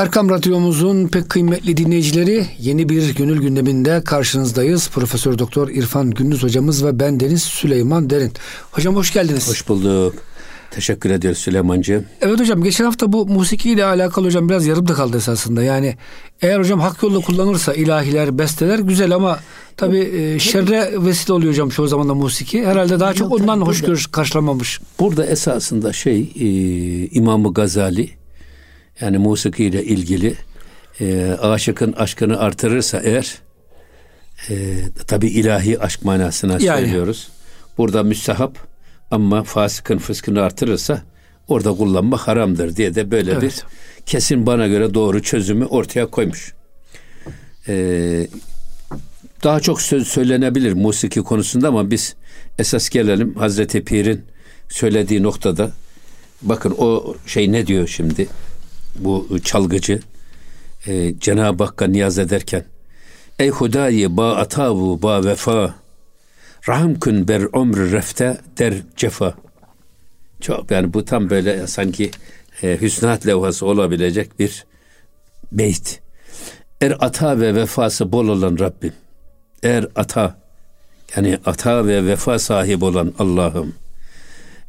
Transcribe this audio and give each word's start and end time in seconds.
Erkam 0.00 0.30
Radyomuzun 0.30 1.08
pek 1.08 1.30
kıymetli 1.30 1.76
dinleyicileri 1.76 2.46
yeni 2.58 2.88
bir 2.88 3.14
gönül 3.14 3.40
gündeminde 3.40 4.02
karşınızdayız. 4.04 4.90
Profesör 4.90 5.38
Doktor 5.38 5.68
İrfan 5.68 6.10
Gündüz 6.10 6.42
hocamız 6.42 6.84
ve 6.84 7.00
ben 7.00 7.20
Deniz 7.20 7.42
Süleyman 7.42 8.10
Derin. 8.10 8.32
Hocam 8.70 8.96
hoş 8.96 9.12
geldiniz. 9.12 9.48
Hoş 9.48 9.68
bulduk. 9.68 10.14
Teşekkür 10.70 11.10
ediyoruz 11.10 11.38
Süleymancığım. 11.38 12.04
Evet 12.20 12.40
hocam 12.40 12.62
geçen 12.62 12.84
hafta 12.84 13.12
bu 13.12 13.26
musiki 13.26 13.70
ile 13.70 13.84
alakalı 13.84 14.26
hocam 14.26 14.48
biraz 14.48 14.66
yarım 14.66 14.88
da 14.88 14.94
kaldı 14.94 15.16
esasında. 15.16 15.62
Yani 15.62 15.96
eğer 16.42 16.58
hocam 16.58 16.80
hak 16.80 17.02
yolda 17.02 17.18
kullanırsa 17.18 17.74
ilahiler, 17.74 18.38
besteler 18.38 18.78
güzel 18.78 19.14
ama 19.14 19.38
tabi 19.76 19.98
e, 19.98 20.38
şerre 20.38 20.92
vesile 20.98 21.32
oluyor 21.32 21.52
hocam 21.52 21.68
çoğu 21.68 21.86
zaman 21.86 22.08
da 22.08 22.14
musiki. 22.14 22.66
Herhalde 22.66 23.00
daha 23.00 23.14
çok 23.14 23.32
ondan 23.32 23.60
hoş 23.60 23.80
görüş 23.82 24.06
karşılamamış. 24.06 24.80
Burada 25.00 25.26
esasında 25.26 25.92
şey 25.92 26.32
e, 26.40 26.46
İmam 27.06 27.54
Gazali 27.54 28.19
yani 29.00 29.18
musiki 29.18 29.64
ile 29.64 29.84
ilgili 29.84 30.34
e, 31.00 31.36
aşıkın 31.40 31.92
aşkını 31.92 32.38
artırırsa 32.40 33.00
eğer 33.04 33.38
e, 34.50 34.76
tabi 35.06 35.26
ilahi 35.26 35.80
aşk 35.80 36.04
manasına 36.04 36.52
yani. 36.52 36.62
söylüyoruz. 36.62 37.28
Burada 37.78 38.02
müstehap 38.02 38.58
ama 39.10 39.42
fasıkın 39.42 39.98
fıskını 39.98 40.42
artırırsa 40.42 41.02
orada 41.48 41.72
kullanma 41.72 42.16
haramdır 42.16 42.76
diye 42.76 42.94
de 42.94 43.10
böyle 43.10 43.32
evet. 43.32 43.42
bir 43.42 43.54
kesin 44.06 44.46
bana 44.46 44.66
göre 44.66 44.94
doğru 44.94 45.22
çözümü 45.22 45.64
ortaya 45.64 46.06
koymuş. 46.06 46.54
Ee, 47.68 48.26
daha 49.44 49.60
çok 49.60 49.82
söz 49.82 50.08
söylenebilir 50.08 50.72
musiki 50.72 51.20
konusunda 51.22 51.68
ama 51.68 51.90
biz 51.90 52.14
esas 52.58 52.88
gelelim 52.88 53.34
Hazreti 53.34 53.84
Pir'in 53.84 54.24
söylediği 54.68 55.22
noktada 55.22 55.70
bakın 56.42 56.74
o 56.78 57.14
şey 57.26 57.52
ne 57.52 57.66
diyor 57.66 57.88
şimdi 57.88 58.28
bu 58.96 59.38
çalgıcı 59.44 60.00
e, 60.86 61.18
Cenab-ı 61.18 61.64
Hakk'a 61.64 61.86
niyaz 61.86 62.18
ederken 62.18 62.64
Ey 63.38 63.48
Hudayi 63.48 64.16
ba 64.16 64.36
atavu 64.36 65.02
ba 65.02 65.24
vefa 65.24 65.74
Rahim 66.68 66.98
kun 66.98 67.28
ber 67.28 67.42
umr 67.52 67.92
refte 67.92 68.38
der 68.58 68.74
cefa. 68.96 69.34
Çok 70.40 70.70
yani 70.70 70.94
bu 70.94 71.04
tam 71.04 71.30
böyle 71.30 71.66
sanki 71.66 72.10
e, 72.62 72.78
hüsnat 72.80 73.26
levhası 73.26 73.66
olabilecek 73.66 74.38
bir 74.38 74.64
beyt. 75.52 76.00
Er 76.80 76.96
ata 77.00 77.40
ve 77.40 77.54
vefası 77.54 78.12
bol 78.12 78.28
olan 78.28 78.58
Rabbim. 78.58 78.92
Er 79.62 79.86
ata 79.96 80.36
yani 81.16 81.38
ata 81.46 81.86
ve 81.86 82.06
vefa 82.06 82.38
sahibi 82.38 82.84
olan 82.84 83.14
Allah'ım. 83.18 83.74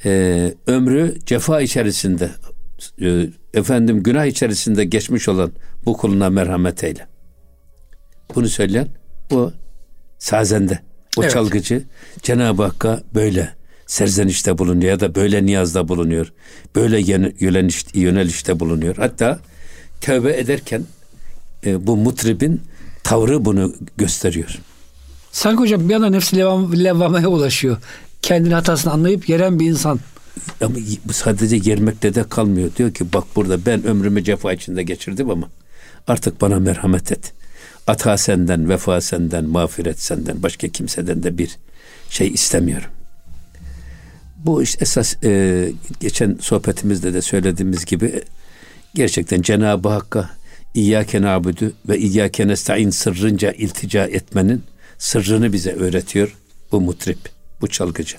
E, 0.05 0.53
ömrü 0.67 1.15
cefa 1.25 1.61
içerisinde 1.61 2.31
e, 3.01 3.27
efendim 3.53 4.03
günah 4.03 4.25
içerisinde 4.25 4.85
geçmiş 4.85 5.29
olan 5.29 5.51
bu 5.85 5.97
kuluna 5.97 6.29
merhamet 6.29 6.83
eyle. 6.83 7.07
Bunu 8.35 8.49
söyleyen 8.49 8.87
bu 9.31 9.53
sazende. 10.19 10.79
O 11.17 11.23
evet. 11.23 11.33
çalgıcı 11.33 11.83
Cenab-ı 12.21 12.63
Hakk'a 12.63 13.01
böyle 13.15 13.53
serzenişte 13.87 14.57
bulunuyor 14.57 14.91
ya 14.91 14.99
da 14.99 15.15
böyle 15.15 15.45
niyazda 15.45 15.87
bulunuyor. 15.87 16.33
Böyle 16.75 16.99
yöneliş, 17.39 17.85
yönelişte 17.93 18.59
bulunuyor. 18.59 18.95
Hatta 18.97 19.39
tövbe 20.01 20.37
ederken 20.37 20.83
e, 21.65 21.87
bu 21.87 21.97
mutribin 21.97 22.61
tavrı 23.03 23.45
bunu 23.45 23.73
gösteriyor. 23.97 24.59
Sanki 25.31 25.59
hocam 25.59 25.89
bir 25.89 25.95
anda 25.95 26.09
nefsi 26.09 26.37
levam, 26.37 26.83
levvamaya 26.83 27.27
ulaşıyor. 27.27 27.77
Kendini 28.21 28.53
hatasını 28.53 28.93
anlayıp 28.93 29.29
yeren 29.29 29.59
bir 29.59 29.69
insan. 29.69 29.99
Ama 30.61 30.75
sadece 31.11 31.69
yermekte 31.69 32.15
de 32.15 32.23
kalmıyor. 32.23 32.75
Diyor 32.75 32.93
ki 32.93 33.13
bak 33.13 33.23
burada 33.35 33.65
ben 33.65 33.85
ömrümü 33.85 34.23
cefa 34.23 34.53
içinde 34.53 34.83
geçirdim 34.83 35.29
ama 35.29 35.49
artık 36.07 36.41
bana 36.41 36.59
merhamet 36.59 37.11
et. 37.11 37.33
Ata 37.87 38.17
senden, 38.17 38.69
vefa 38.69 39.01
senden, 39.01 39.45
mağfiret 39.45 40.01
senden, 40.01 40.43
başka 40.43 40.67
kimseden 40.67 41.23
de 41.23 41.37
bir 41.37 41.57
şey 42.09 42.27
istemiyorum. 42.27 42.89
Bu 44.37 44.63
işte 44.63 44.77
esas 44.81 45.23
e, 45.23 45.71
geçen 45.99 46.37
sohbetimizde 46.41 47.13
de 47.13 47.21
söylediğimiz 47.21 47.85
gibi 47.85 48.23
gerçekten 48.95 49.41
Cenab-ı 49.41 49.89
Hakk'a 49.89 50.29
İyyâke 50.73 51.21
nâbudu 51.21 51.73
ve 51.89 51.97
İyyâke 51.97 52.47
nesta'in 52.47 52.89
sırrınca 52.89 53.51
iltica 53.51 54.03
etmenin 54.05 54.63
sırrını 54.97 55.53
bize 55.53 55.71
öğretiyor 55.71 56.37
bu 56.71 56.81
mutrip, 56.81 57.19
bu 57.61 57.67
çalgıcı. 57.67 58.17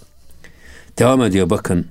Devam 0.98 1.22
ediyor 1.22 1.50
bakın. 1.50 1.86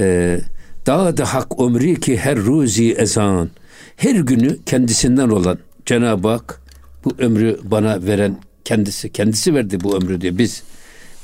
Ee, 0.00 0.40
da 0.86 1.34
hak 1.34 1.60
umri 1.60 2.00
ki 2.00 2.16
her 2.16 2.36
ruzi 2.36 2.92
ezan. 2.92 3.50
Her 3.96 4.14
günü 4.14 4.64
kendisinden 4.66 5.28
olan 5.28 5.58
Cenab-ı 5.86 6.28
Hak 6.28 6.60
bu 7.04 7.14
ömrü 7.18 7.58
bana 7.64 8.06
veren 8.06 8.36
kendisi. 8.64 9.12
Kendisi 9.12 9.54
verdi 9.54 9.80
bu 9.80 9.96
ömrü 9.96 10.20
diye. 10.20 10.38
Biz 10.38 10.62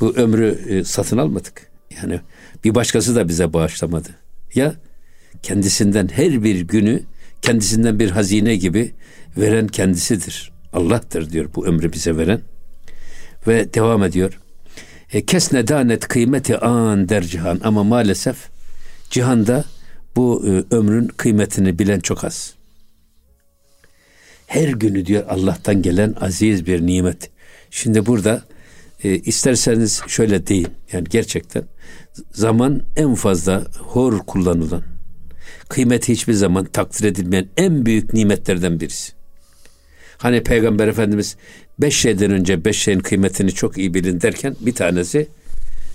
bu 0.00 0.16
ömrü 0.16 0.58
e, 0.68 0.84
satın 0.84 1.18
almadık. 1.18 1.70
Yani 2.02 2.20
bir 2.64 2.74
başkası 2.74 3.16
da 3.16 3.28
bize 3.28 3.52
bağışlamadı. 3.52 4.08
Ya 4.54 4.74
kendisinden 5.42 6.08
her 6.08 6.44
bir 6.44 6.60
günü 6.60 7.02
kendisinden 7.42 7.98
bir 7.98 8.10
hazine 8.10 8.56
gibi 8.56 8.94
veren 9.36 9.66
kendisidir. 9.66 10.52
Allah'tır 10.72 11.30
diyor 11.30 11.50
bu 11.54 11.66
ömrü 11.66 11.92
bize 11.92 12.16
veren. 12.16 12.40
Ve 13.46 13.74
devam 13.74 14.02
ediyor. 14.02 14.38
E, 15.12 15.26
kes 15.26 15.52
nedanet 15.52 16.08
kıymeti 16.08 16.58
an 16.58 17.08
der 17.08 17.22
cihan 17.22 17.60
ama 17.64 17.84
maalesef 17.84 18.51
cihanda 19.12 19.64
bu 20.16 20.44
e, 20.46 20.74
ömrün 20.74 21.08
kıymetini 21.08 21.78
bilen 21.78 22.00
çok 22.00 22.24
az 22.24 22.54
her 24.46 24.68
günü 24.68 25.06
diyor 25.06 25.24
Allah'tan 25.28 25.82
gelen 25.82 26.14
aziz 26.20 26.66
bir 26.66 26.86
nimet. 26.86 27.30
Şimdi 27.70 28.06
burada 28.06 28.42
e, 29.04 29.14
isterseniz 29.18 30.02
şöyle 30.06 30.46
deyin. 30.46 30.68
Yani 30.92 31.04
gerçekten 31.10 31.64
zaman 32.32 32.82
en 32.96 33.14
fazla 33.14 33.64
hor 33.78 34.18
kullanılan, 34.18 34.82
kıymeti 35.68 36.12
hiçbir 36.12 36.32
zaman 36.32 36.64
takdir 36.64 37.04
edilmeyen 37.04 37.48
en 37.56 37.86
büyük 37.86 38.14
nimetlerden 38.14 38.80
birisi. 38.80 39.12
Hani 40.18 40.42
Peygamber 40.42 40.88
Efendimiz 40.88 41.36
beş 41.78 41.96
şeyden 41.96 42.30
önce 42.30 42.64
beş 42.64 42.78
şeyin 42.78 43.00
kıymetini 43.00 43.52
çok 43.52 43.78
iyi 43.78 43.94
bilin 43.94 44.20
derken 44.20 44.56
bir 44.60 44.74
tanesi 44.74 45.28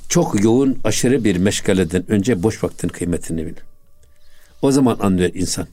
çok 0.10 0.44
yoğun 0.44 0.80
aşırı 0.84 1.24
bir 1.24 1.38
meşgaleden 1.38 2.12
önce 2.12 2.44
boş 2.44 2.64
vaktin 2.64 2.88
kıymetini 2.88 3.46
bilin. 3.46 3.58
O 4.62 4.72
zaman 4.72 4.98
anlıyor 5.00 5.32
insan. 5.34 5.68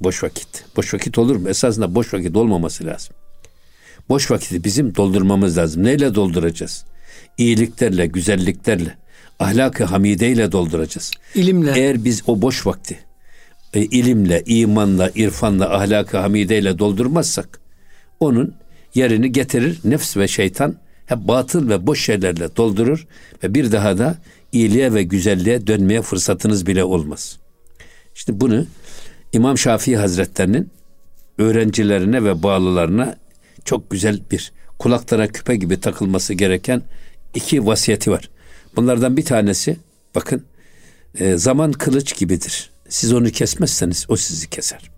Boş 0.00 0.22
vakit. 0.22 0.64
Boş 0.76 0.94
vakit 0.94 1.18
olur 1.18 1.36
mu? 1.36 1.48
Esasında 1.48 1.94
boş 1.94 2.14
vakit 2.14 2.36
olmaması 2.36 2.86
lazım. 2.86 3.16
Boş 4.08 4.30
vakiti 4.30 4.64
bizim 4.64 4.94
doldurmamız 4.94 5.58
lazım. 5.58 5.84
Neyle 5.84 6.14
dolduracağız? 6.14 6.84
İyiliklerle, 7.38 8.06
güzelliklerle, 8.06 8.98
ahlak-ı 9.38 9.84
hamideyle 9.84 10.52
dolduracağız. 10.52 11.10
İlimle. 11.34 11.72
Eğer 11.76 12.04
biz 12.04 12.22
o 12.26 12.42
boş 12.42 12.66
vakti 12.66 12.98
e, 13.74 13.82
ilimle, 13.82 14.42
imanla, 14.46 15.10
irfanla, 15.14 15.74
ahlak-ı 15.74 16.18
hamideyle 16.18 16.78
doldurmazsak 16.78 17.60
onun 18.20 18.54
yerini 18.94 19.32
getirir 19.32 19.80
nefs 19.84 20.16
ve 20.16 20.28
şeytan 20.28 20.76
hep 21.08 21.18
batıl 21.18 21.68
ve 21.68 21.86
boş 21.86 22.04
şeylerle 22.04 22.56
doldurur 22.56 23.06
ve 23.42 23.54
bir 23.54 23.72
daha 23.72 23.98
da 23.98 24.18
iyiliğe 24.52 24.94
ve 24.94 25.02
güzelliğe 25.02 25.66
dönmeye 25.66 26.02
fırsatınız 26.02 26.66
bile 26.66 26.84
olmaz. 26.84 27.38
İşte 28.14 28.40
bunu 28.40 28.66
İmam 29.32 29.58
Şafii 29.58 29.96
Hazretlerinin 29.96 30.70
öğrencilerine 31.38 32.24
ve 32.24 32.42
bağlılarına 32.42 33.16
çok 33.64 33.90
güzel 33.90 34.20
bir 34.30 34.52
kulaklara 34.78 35.28
küpe 35.28 35.56
gibi 35.56 35.80
takılması 35.80 36.34
gereken 36.34 36.82
iki 37.34 37.66
vasiyeti 37.66 38.10
var. 38.10 38.30
Bunlardan 38.76 39.16
bir 39.16 39.24
tanesi 39.24 39.76
bakın 40.14 40.44
e, 41.18 41.36
zaman 41.36 41.72
kılıç 41.72 42.18
gibidir. 42.18 42.70
Siz 42.88 43.12
onu 43.12 43.30
kesmezseniz 43.30 44.06
o 44.08 44.16
sizi 44.16 44.50
keser. 44.50 44.90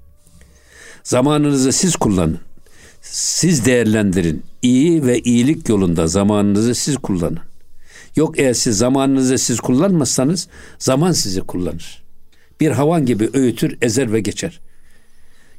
Zamanınızı 1.02 1.72
siz 1.72 1.96
kullanın. 1.96 2.40
Siz 3.10 3.66
değerlendirin. 3.66 4.42
İyi 4.62 5.06
ve 5.06 5.18
iyilik 5.18 5.68
yolunda 5.68 6.06
zamanınızı 6.06 6.74
siz 6.74 6.96
kullanın. 6.96 7.38
Yok 8.16 8.38
eğer 8.38 8.54
siz 8.54 8.78
zamanınızı 8.78 9.38
siz 9.38 9.60
kullanmazsanız 9.60 10.48
zaman 10.78 11.12
sizi 11.12 11.40
kullanır 11.40 12.00
bir 12.60 12.70
havan 12.70 13.06
gibi 13.06 13.30
öğütür, 13.32 13.78
ezer 13.82 14.12
ve 14.12 14.20
geçer. 14.20 14.60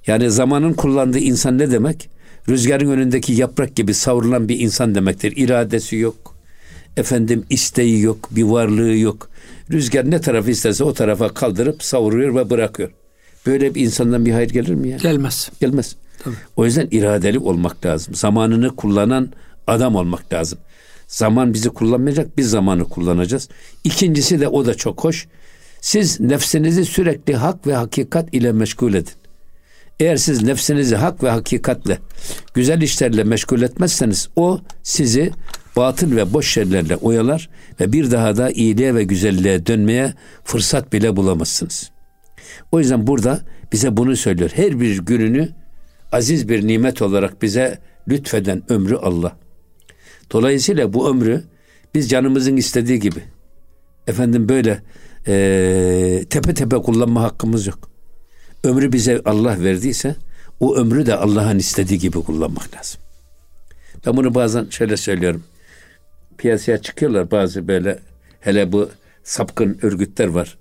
Yani 0.08 0.32
zamanın 0.32 0.74
kullandığı 0.74 1.20
insan 1.20 1.58
ne 1.58 1.72
demek? 1.72 2.10
Rüzgarın 2.50 2.92
önündeki 2.92 3.34
yaprak 3.34 3.76
gibi 3.76 3.94
savrulan 3.94 4.50
bir 4.50 4.60
insan 4.60 4.96
demektir. 4.96 5.34
İradesi 5.36 5.96
yok. 5.96 6.36
Efendim 6.98 7.46
isteği 7.50 8.02
yok, 8.02 8.30
bir 8.32 8.44
varlığı 8.44 8.98
yok. 8.98 9.30
Rüzgar 9.72 10.12
ne 10.12 10.22
tarafı 10.22 10.52
isterse 10.52 10.84
o 10.84 10.94
tarafa 10.94 11.34
kaldırıp 11.34 11.84
savuruyor 11.84 12.36
ve 12.36 12.50
bırakıyor. 12.50 12.92
Böyle 13.46 13.76
bir 13.76 13.82
insandan 13.82 14.26
bir 14.26 14.32
hayır 14.32 14.50
gelir 14.50 14.74
mi 14.74 14.90
ya? 14.90 14.98
Gelmez. 14.98 15.52
Gelmez. 15.60 15.96
Tabii. 16.24 16.36
O 16.56 16.66
yüzden 16.66 16.88
iradeli 16.92 17.40
olmak 17.40 17.86
lazım. 17.86 18.16
Zamanını 18.16 18.76
kullanan 18.76 19.30
adam 19.68 19.96
olmak 19.96 20.34
lazım. 20.34 20.60
Zaman 21.08 21.54
bizi 21.54 21.70
kullanmayacak, 21.70 22.38
biz 22.38 22.50
zamanı 22.50 22.84
kullanacağız. 22.90 23.50
İkincisi 23.84 24.40
de 24.40 24.48
o 24.48 24.66
da 24.66 24.74
çok 24.74 25.04
hoş 25.04 25.28
Siz 25.82 26.20
nefsinizi 26.20 26.86
sürekli 26.86 27.36
hak 27.36 27.68
ve 27.68 27.76
hakikat 27.76 28.34
ile 28.34 28.52
meşgul 28.52 28.94
edin. 28.94 29.14
Eğer 30.00 30.16
siz 30.16 30.44
nefsinizi 30.44 30.96
hak 30.96 31.24
ve 31.24 31.30
hakikatle, 31.30 32.00
güzel 32.54 32.82
işlerle 32.82 33.24
meşgul 33.24 33.62
etmezseniz 33.62 34.30
o 34.36 34.60
sizi 34.84 35.32
batıl 35.76 36.16
ve 36.16 36.34
boş 36.34 36.54
şeylerle 36.54 36.96
oyalar 36.96 37.50
ve 37.80 37.94
bir 37.94 38.12
daha 38.12 38.38
da 38.38 38.52
iyiliğe 38.52 38.96
ve 38.96 39.04
güzelliğe 39.04 39.66
dönmeye 39.66 40.14
fırsat 40.44 40.94
bile 40.94 41.16
bulamazsınız. 41.16 41.92
O 42.72 42.80
yüzden 42.80 43.08
burada 43.08 43.42
bize 43.72 43.98
bunu 43.98 44.16
söylüyor. 44.16 44.50
Her 44.54 44.80
bir 44.80 44.98
gününü 44.98 45.50
aziz 46.12 46.50
bir 46.50 46.68
nimet 46.68 47.02
olarak 47.02 47.42
bize 47.42 47.80
lütfeden 48.10 48.64
ömrü 48.70 48.96
Allah. 48.96 49.38
Dolayısıyla 50.32 50.94
bu 50.94 51.10
ömrü 51.10 51.44
biz 51.96 52.10
canımızın 52.10 52.58
istediği 52.58 53.00
gibi 53.00 53.24
efendim 54.08 54.50
böyle 54.50 54.82
e, 55.28 56.26
tepe 56.30 56.54
tepe 56.54 56.78
kullanma 56.78 57.24
hakkımız 57.24 57.68
yok. 57.68 57.92
Ömrü 58.64 58.92
bize 58.92 59.22
Allah 59.26 59.64
verdiyse 59.64 60.16
o 60.60 60.76
ömrü 60.76 61.06
de 61.06 61.16
Allah'ın 61.16 61.60
istediği 61.60 62.00
gibi 62.00 62.24
kullanmak 62.24 62.78
lazım. 62.78 63.02
Ben 64.06 64.18
bunu 64.18 64.36
bazen 64.36 64.68
şöyle 64.70 64.98
söylüyorum. 64.98 65.44
Piyasaya 66.38 66.78
çıkıyorlar 66.78 67.32
bazı 67.32 67.68
böyle 67.68 68.00
hele 68.40 68.72
bu 68.72 68.90
sapkın 69.24 69.80
örgütler 69.82 70.28
var. 70.28 70.58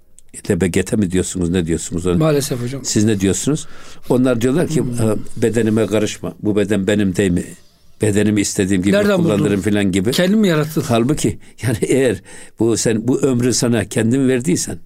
LBGT 0.50 0.92
mi 0.92 1.10
diyorsunuz 1.10 1.50
ne 1.50 1.66
diyorsunuz? 1.66 2.06
Maalesef 2.06 2.62
hocam. 2.62 2.84
Siz 2.84 3.04
ne 3.04 3.20
diyorsunuz? 3.20 3.66
Onlar 4.08 4.40
diyorlar 4.40 4.68
ki 4.68 4.80
hmm. 4.80 4.96
bedenime 5.36 5.86
karışma. 5.86 6.34
Bu 6.42 6.56
beden 6.56 6.86
benim 6.86 7.16
değil 7.16 7.30
mi? 7.30 7.44
Bedenimi 8.02 8.40
istediğim 8.40 8.82
gibi 8.82 8.96
Nereden 8.96 9.16
kullanırım 9.16 9.60
falan 9.60 9.92
gibi. 9.92 10.10
Kendim 10.10 10.38
mi 10.38 10.48
yarattın? 10.48 10.84
Halbuki 10.86 11.38
yani 11.62 11.78
eğer 11.82 12.22
bu 12.58 12.76
sen 12.76 13.08
bu 13.08 13.20
ömrü 13.20 13.54
sana 13.54 13.84
kendin 13.84 14.28
verdiysen 14.28 14.78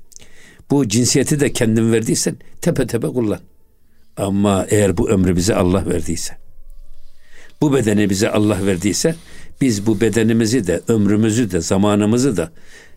bu 0.71 0.89
cinsiyeti 0.89 1.41
de 1.41 1.53
kendin 1.53 1.93
verdiysen 1.93 2.37
tepe 2.61 2.87
tepe 2.87 3.07
kullan. 3.07 3.41
Ama 4.17 4.67
eğer 4.71 4.97
bu 4.97 5.11
ömrü 5.11 5.37
bize 5.37 5.55
Allah 5.55 5.87
verdiyse 5.87 6.45
bu 7.61 7.75
bedeni 7.75 8.11
bize 8.11 8.31
Allah 8.31 8.67
verdiyse 8.67 9.15
biz 9.61 9.87
bu 9.87 10.01
bedenimizi 10.01 10.67
de 10.67 10.81
ömrümüzü 10.89 11.51
de 11.51 11.61
zamanımızı 11.61 12.37
da 12.37 12.51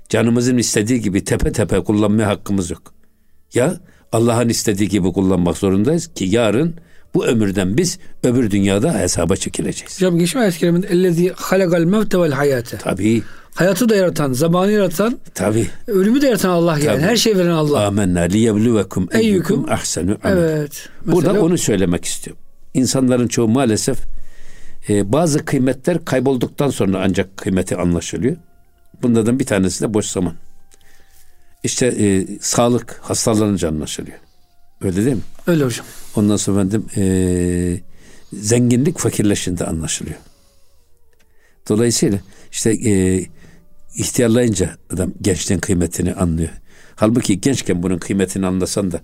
canımızın 0.10 0.58
istediği 0.58 1.02
gibi 1.02 1.24
tepe 1.24 1.52
tepe 1.52 1.84
kullanmaya 1.84 2.28
hakkımız 2.28 2.72
yok. 2.72 2.94
Ya 3.54 3.74
Allah'ın 4.12 4.50
istediği 4.50 4.90
gibi 4.90 5.12
kullanmak 5.14 5.58
zorundayız 5.58 6.08
ki 6.08 6.26
yarın 6.26 6.76
bu 7.14 7.26
ömürden 7.26 7.78
biz 7.78 8.00
öbür 8.24 8.52
dünyada 8.52 9.00
hesaba 9.00 9.36
çekileceğiz. 9.36 9.96
Hocam 9.96 10.20
geçme 10.20 10.42
ayet 10.42 10.58
keriminde 10.58 10.88
ellezî 10.88 11.34
halakal 11.36 11.84
mevte 11.84 12.20
vel 12.20 12.32
hayate. 12.32 12.78
Tabii. 12.78 13.24
Hayatı 13.54 13.90
da 13.90 13.96
yaratan, 13.96 14.34
zamanı 14.34 14.72
yaratan, 14.72 15.18
Tabii. 15.34 15.68
ölümü 15.88 16.22
de 16.22 16.26
yaratan 16.28 16.50
Allah 16.50 16.72
yani. 16.72 16.86
Tabii. 16.86 17.02
Her 17.02 17.16
şey 17.16 17.38
veren 17.38 17.50
Allah. 17.50 17.86
Amenna 17.86 18.20
liyebluvekum 18.20 19.10
eyyukum 19.12 19.70
ahsenu 19.70 20.18
amel. 20.24 20.38
Evet. 20.38 20.90
Burada 21.06 21.28
mesela, 21.28 21.46
onu 21.46 21.58
söylemek 21.58 22.06
istiyorum. 22.06 22.44
İnsanların 22.74 23.28
çoğu 23.28 23.48
maalesef 23.48 23.98
e, 24.90 25.14
bazı 25.14 25.46
kıymetler 25.46 26.06
kaybolduktan 26.06 26.70
sonra 26.70 27.02
ancak 27.04 27.38
kıymeti 27.38 27.76
anlaşılıyor. 27.76 28.36
Bunlardan 29.02 29.40
bir 29.40 29.46
tanesi 29.46 29.82
de 29.84 29.94
boş 29.94 30.06
zaman. 30.06 30.34
İşte 31.64 31.86
e, 31.88 32.28
sağlık 32.42 33.00
hastalanınca 33.04 33.70
anlaşılıyor. 33.70 34.18
Öyle 34.82 35.06
değil 35.06 35.16
mi? 35.16 35.22
Öyle 35.48 35.64
hocam. 35.64 35.86
Ondan 36.16 36.38
sonra 36.38 36.60
efendim 36.60 36.86
e, 36.98 37.80
zenginlik 38.34 38.98
fakirleşince 38.98 39.66
anlaşılıyor. 39.66 40.16
Dolayısıyla 41.70 42.20
işte 42.52 42.72
e, 42.90 43.26
ihtiyarlayınca 43.96 44.78
adam 44.94 45.14
gençliğin 45.22 45.60
kıymetini 45.60 46.14
anlıyor. 46.14 46.50
Halbuki 46.96 47.42
gençken 47.42 47.84
bunun 47.84 47.98
kıymetini 47.98 48.46
anlasan 48.46 48.92
da 48.92 49.02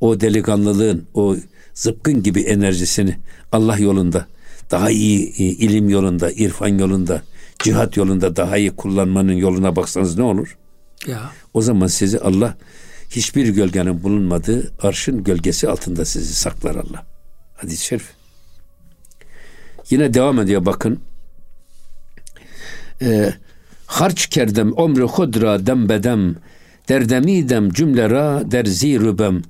o 0.00 0.20
delikanlılığın, 0.20 1.06
o 1.14 1.36
zıpkın 1.74 2.22
gibi 2.22 2.40
enerjisini 2.40 3.16
Allah 3.52 3.78
yolunda, 3.78 4.26
daha 4.70 4.90
iyi 4.90 5.28
e, 5.28 5.44
ilim 5.44 5.88
yolunda, 5.88 6.30
irfan 6.30 6.78
yolunda, 6.78 7.22
cihat 7.64 7.96
yolunda 7.96 8.36
daha 8.36 8.56
iyi 8.56 8.70
kullanmanın 8.70 9.32
yoluna 9.32 9.76
baksanız 9.76 10.18
ne 10.18 10.22
olur? 10.22 10.56
Ya. 11.06 11.30
O 11.54 11.62
zaman 11.62 11.86
sizi 11.86 12.20
Allah 12.20 12.56
hiçbir 13.10 13.48
gölgenin 13.48 14.02
bulunmadığı 14.02 14.72
arşın 14.82 15.24
gölgesi 15.24 15.68
altında 15.68 16.04
sizi 16.04 16.34
saklar 16.34 16.74
Allah. 16.74 17.06
Hadis-i 17.56 17.84
şerif. 17.84 18.12
Yine 19.90 20.14
devam 20.14 20.40
ediyor 20.40 20.66
bakın. 20.66 21.00
Ee, 23.02 23.32
harç 23.86 24.26
kerdem 24.26 24.72
omri 24.72 25.02
hudra 25.02 25.66
dem 25.66 25.88
bedem 25.88 26.36
derdemidem 26.88 27.70
cümlera 27.70 28.50
derzi 28.50 29.00
rübem 29.00 29.42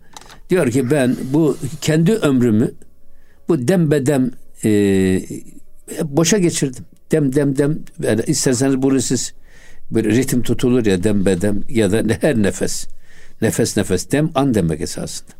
diyor 0.50 0.70
ki 0.70 0.90
ben 0.90 1.16
bu 1.32 1.56
kendi 1.80 2.12
ömrümü 2.12 2.74
bu 3.48 3.68
dem 3.68 3.90
bedem 3.90 4.30
e, 4.64 4.70
boşa 6.02 6.38
geçirdim. 6.38 6.84
Dem 7.14 7.34
dem 7.34 7.58
dem 7.58 7.84
yani 8.02 8.22
isterseniz 8.26 8.82
bunu 8.82 9.00
siz 9.00 9.34
bir 9.90 10.04
ritim 10.04 10.42
tutulur 10.42 10.86
ya 10.86 11.04
dem 11.04 11.26
bedem 11.26 11.62
ya 11.68 11.92
da 11.92 12.02
her 12.20 12.42
nefes 12.42 12.86
nefes 13.42 13.76
nefes 13.76 14.10
dem 14.12 14.30
an 14.34 14.54
demek 14.54 14.80
esasında. 14.80 15.30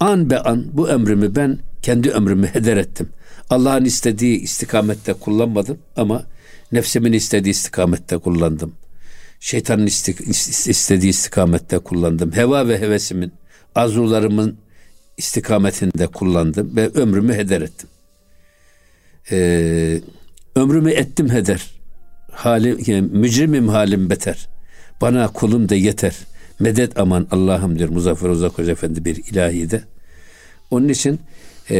An 0.00 0.30
be 0.30 0.38
an 0.40 0.66
bu 0.72 0.88
ömrümü 0.88 1.36
ben 1.36 1.58
kendi 1.82 2.10
ömrümü 2.10 2.46
heder 2.46 2.76
ettim. 2.76 3.08
Allah'ın 3.50 3.84
istediği 3.84 4.40
istikamette 4.40 5.12
kullanmadım 5.12 5.78
ama 5.96 6.26
nefsimin 6.72 7.12
istediği 7.12 7.50
istikamette 7.50 8.18
kullandım. 8.18 8.72
Şeytanın 9.40 9.86
istediği 10.66 11.10
istikamette 11.10 11.78
kullandım. 11.78 12.32
Heva 12.32 12.68
ve 12.68 12.80
hevesimin, 12.80 13.32
arzularımın 13.74 14.58
istikametinde 15.16 16.06
kullandım 16.06 16.76
ve 16.76 16.88
ömrümü 16.88 17.34
heder 17.34 17.60
ettim. 17.60 17.88
Ee, 19.30 20.00
ömrümü 20.56 20.90
ettim 20.90 21.30
heder. 21.30 21.70
Halim, 22.32 22.78
yani 22.86 23.08
mücrimim 23.12 23.68
halim 23.68 24.10
beter. 24.10 24.48
Bana 25.00 25.28
kulum 25.28 25.68
da 25.68 25.74
yeter. 25.74 26.16
Medet 26.60 26.98
aman 26.98 27.26
Allah'ım 27.30 27.78
diyor 27.78 27.88
Muzaffer 27.88 28.28
Uzak 28.28 28.58
Hoca 28.58 28.72
Efendi 28.72 29.04
bir 29.04 29.16
ilahide. 29.16 29.82
Onun 30.70 30.88
için 30.88 31.20
e, 31.70 31.76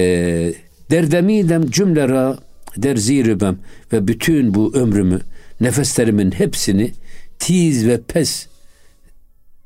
derdemidem 0.90 1.70
cümlera 1.70 2.38
derzirübem 2.76 3.58
ve 3.92 4.08
bütün 4.08 4.54
bu 4.54 4.74
ömrümü 4.74 5.20
nefeslerimin 5.60 6.30
hepsini 6.30 6.92
tiz 7.38 7.86
ve 7.86 8.00
pes 8.08 8.46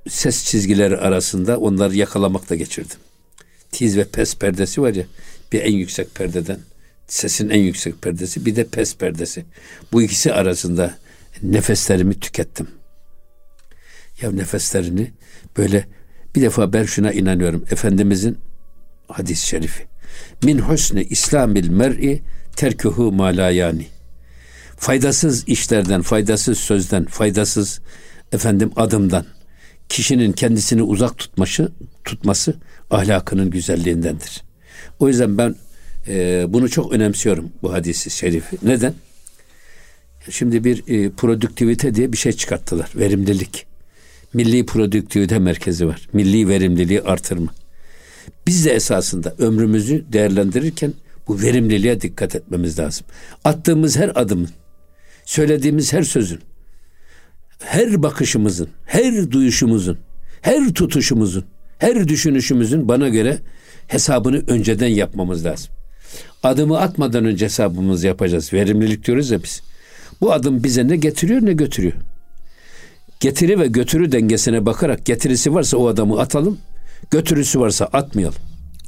ses 0.09 0.45
çizgileri 0.45 0.97
arasında 0.97 1.59
onları 1.59 1.97
yakalamakla 1.97 2.57
geçirdim. 2.57 2.99
Tiz 3.73 3.97
ve 3.97 4.05
pes 4.05 4.37
perdesi 4.37 4.83
var 4.83 4.95
ya 4.95 5.05
bir 5.53 5.61
en 5.61 5.73
yüksek 5.73 6.15
perdeden 6.15 6.59
sesin 7.11 7.51
en 7.51 7.61
yüksek 7.61 8.03
perdesi 8.03 8.47
bir 8.47 8.57
de 8.57 8.65
pes 8.65 8.97
perdesi. 8.97 9.45
Bu 9.93 10.03
ikisi 10.03 10.33
arasında 10.33 10.95
nefeslerimi 11.43 12.21
tükettim. 12.21 12.69
Ya 14.23 14.33
nefeslerini 14.33 15.13
böyle 15.57 15.87
bir 16.35 16.43
defa 16.43 16.73
ben 16.73 16.85
şuna 16.85 17.13
inanıyorum. 17.13 17.65
Efendimizin 17.71 18.39
hadis-i 19.09 19.47
şerifi. 19.47 19.87
Min 20.45 20.59
husni 20.59 21.03
İslamil 21.03 21.69
mer'i 21.69 22.23
terkuhu 22.57 23.13
malayani. 23.13 23.87
Faydasız 24.77 25.49
işlerden, 25.49 26.03
faydasız 26.03 26.59
sözden, 26.59 27.05
faydasız 27.05 27.81
efendim 28.33 28.73
adımdan 28.77 29.27
kişinin 29.89 30.33
kendisini 30.33 30.83
uzak 30.83 31.19
tutması, 31.19 31.73
tutması 32.05 32.55
ahlakının 32.91 33.51
güzelliğindendir. 33.51 34.43
O 34.99 35.09
yüzden 35.09 35.39
ben 35.39 35.55
e, 36.11 36.45
bunu 36.53 36.69
çok 36.69 36.93
önemsiyorum 36.93 37.53
bu 37.63 37.73
hadisi 37.73 38.11
şerifi. 38.11 38.57
Neden? 38.63 38.95
Şimdi 40.31 40.65
bir 40.65 40.89
e, 40.89 41.11
produktivite 41.11 41.95
diye 41.95 42.13
bir 42.13 42.17
şey 42.17 42.33
çıkarttılar. 42.33 42.91
Verimlilik. 42.97 43.67
Milli 44.35 44.67
Produktivite 44.67 45.39
Merkezi 45.39 45.87
var. 45.87 46.09
Milli 46.13 46.49
verimliliği 46.49 47.03
artırma. 47.03 47.55
Biz 48.47 48.65
de 48.65 48.71
esasında 48.71 49.35
ömrümüzü 49.39 50.05
değerlendirirken 50.13 50.93
bu 51.29 51.43
verimliliğe 51.43 52.01
dikkat 52.01 52.35
etmemiz 52.35 52.79
lazım. 52.79 53.07
Attığımız 53.45 53.97
her 53.97 54.13
adımın, 54.15 54.51
söylediğimiz 55.25 55.93
her 55.93 56.03
sözün, 56.03 56.41
her 57.59 58.03
bakışımızın, 58.03 58.69
her 58.87 59.31
duyuşumuzun, 59.31 59.99
her 60.41 60.75
tutuşumuzun, 60.75 61.45
her 61.79 62.09
düşünüşümüzün 62.09 62.89
bana 62.89 63.09
göre 63.09 63.39
hesabını 63.87 64.43
önceden 64.47 64.89
yapmamız 64.89 65.45
lazım. 65.45 65.73
Adımı 66.43 66.79
atmadan 66.79 67.25
önce 67.25 67.45
hesabımızı 67.45 68.07
yapacağız. 68.07 68.53
Verimlilik 68.53 69.07
diyoruz 69.07 69.31
ya 69.31 69.43
biz. 69.43 69.63
Bu 70.21 70.33
adım 70.33 70.65
bize 70.65 70.89
ne 70.89 70.97
getiriyor 70.97 71.43
ne 71.43 71.53
götürüyor. 71.53 71.95
Getiri 73.21 73.61
ve 73.61 73.67
götürü 73.67 74.13
dengesine 74.13 74.67
bakarak 74.67 75.07
getirisi 75.07 75.55
varsa 75.55 75.77
o 75.77 75.89
adamı 75.89 76.21
atalım, 76.21 76.59
götürüsü 77.11 77.61
varsa 77.61 77.85
atmayalım. 77.85 78.39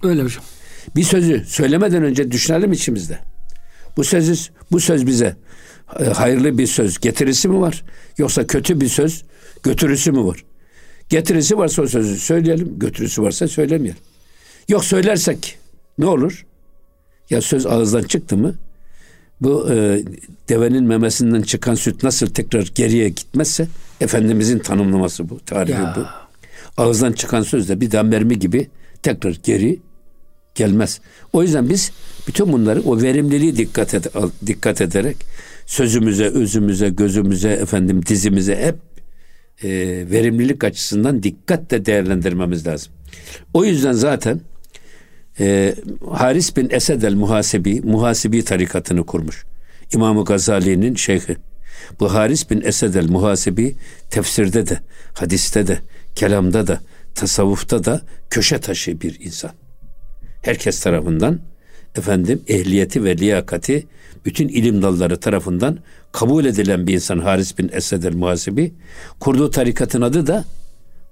Öyle 0.03 0.23
hocam. 0.23 0.45
Bir 0.97 1.03
sözü 1.03 1.45
söylemeden 1.47 2.03
önce 2.03 2.31
düşünelim 2.31 2.73
içimizde. 2.73 3.19
Bu 3.97 4.05
sözü 4.05 4.35
bu 4.73 4.81
söz 4.81 5.07
bize 5.07 5.37
e, 6.01 6.05
hayırlı 6.05 6.59
bir 6.59 6.67
söz 6.67 6.99
getirisi 6.99 7.49
mi 7.49 7.61
var 7.61 7.85
yoksa 8.19 8.47
kötü 8.47 8.81
bir 8.81 8.89
söz 8.89 9.25
götürüsü 9.63 10.13
mü 10.13 10.25
var? 10.25 10.45
Getirisi 11.09 11.59
varsa 11.59 11.83
o 11.83 11.87
sözü 11.87 12.19
söyleyelim, 12.19 12.79
götürüsü 12.79 13.23
varsa 13.23 13.49
söylemeyelim. 13.49 14.01
Yok 14.69 14.85
söylersek 14.85 15.59
ne 15.99 16.07
olur? 16.07 16.47
Ya 17.33 17.41
söz 17.41 17.67
ağızdan 17.67 18.03
çıktı 18.03 18.37
mı 18.37 18.55
bu 19.41 19.69
e, 19.71 20.03
devenin 20.49 20.85
memesinden 20.85 21.43
çıkan 21.43 21.75
süt 21.75 22.03
nasıl 22.03 22.27
tekrar 22.27 22.71
geriye 22.75 23.09
gitmezse 23.09 23.69
Efendimizin 24.01 24.59
tanımlaması 24.59 25.29
bu, 25.29 25.41
tarihi 25.45 25.73
Ya. 25.73 25.95
bu. 25.97 26.05
Ağızdan 26.83 27.13
çıkan 27.13 27.43
söz 27.43 27.69
de 27.69 27.81
bir 27.81 27.91
daha 27.91 28.03
mermi 28.03 28.39
gibi 28.39 28.69
tekrar 29.03 29.39
geri 29.45 29.81
gelmez. 30.55 31.01
O 31.33 31.43
yüzden 31.43 31.69
biz 31.69 31.93
bütün 32.29 32.53
bunları 32.53 32.83
o 32.83 33.03
verimliliği 33.03 33.57
dikkat 33.57 33.95
ed- 33.95 34.31
dikkat 34.47 34.81
ederek 34.81 35.17
sözümüze, 35.67 36.25
özümüze, 36.25 36.89
gözümüze, 36.89 37.49
efendim 37.51 38.07
dizimize 38.07 38.57
hep 38.57 38.77
e, 39.65 39.71
verimlilik 40.11 40.65
açısından 40.65 41.23
dikkatle 41.23 41.87
değerlendirmemiz 41.87 42.67
lazım. 42.67 42.93
O 43.55 43.65
yüzden 43.65 43.93
zaten 43.93 44.41
e, 45.43 45.75
Haris 46.11 46.57
bin 46.57 46.71
Esed 46.71 47.03
el 47.03 47.15
Muhasebi, 47.15 47.81
Muhasebi 47.81 48.45
tarikatını 48.45 49.07
kurmuş. 49.07 49.45
İmam-ı 49.95 50.25
Gazali'nin 50.25 50.95
şeyhi. 50.95 51.37
Bu 52.01 52.15
Haris 52.15 52.51
bin 52.51 52.61
Esed 52.61 52.95
el 52.95 53.09
Muhasebi 53.09 53.75
tefsirde 54.11 54.67
de, 54.67 54.81
hadiste 55.15 55.67
de, 55.67 55.79
kelamda 56.15 56.67
da, 56.67 56.81
tasavvufta 57.15 57.85
da 57.85 58.01
köşe 58.31 58.59
taşı 58.59 59.01
bir 59.01 59.21
insan. 59.21 59.51
Herkes 60.43 60.81
tarafından 60.81 61.41
efendim 61.97 62.43
ehliyeti 62.49 63.05
ve 63.05 63.19
liyakati 63.19 63.87
bütün 64.25 64.49
ilim 64.49 64.83
dalları 64.83 65.21
tarafından 65.21 65.79
kabul 66.13 66.45
edilen 66.45 66.87
bir 66.87 66.95
insan 66.95 67.19
Haris 67.19 67.59
bin 67.59 67.71
Esed 67.73 68.03
el 68.03 68.15
Muhasebi. 68.15 68.75
Kurduğu 69.21 69.51
tarikatın 69.51 70.03
adı 70.03 70.27
da 70.27 70.45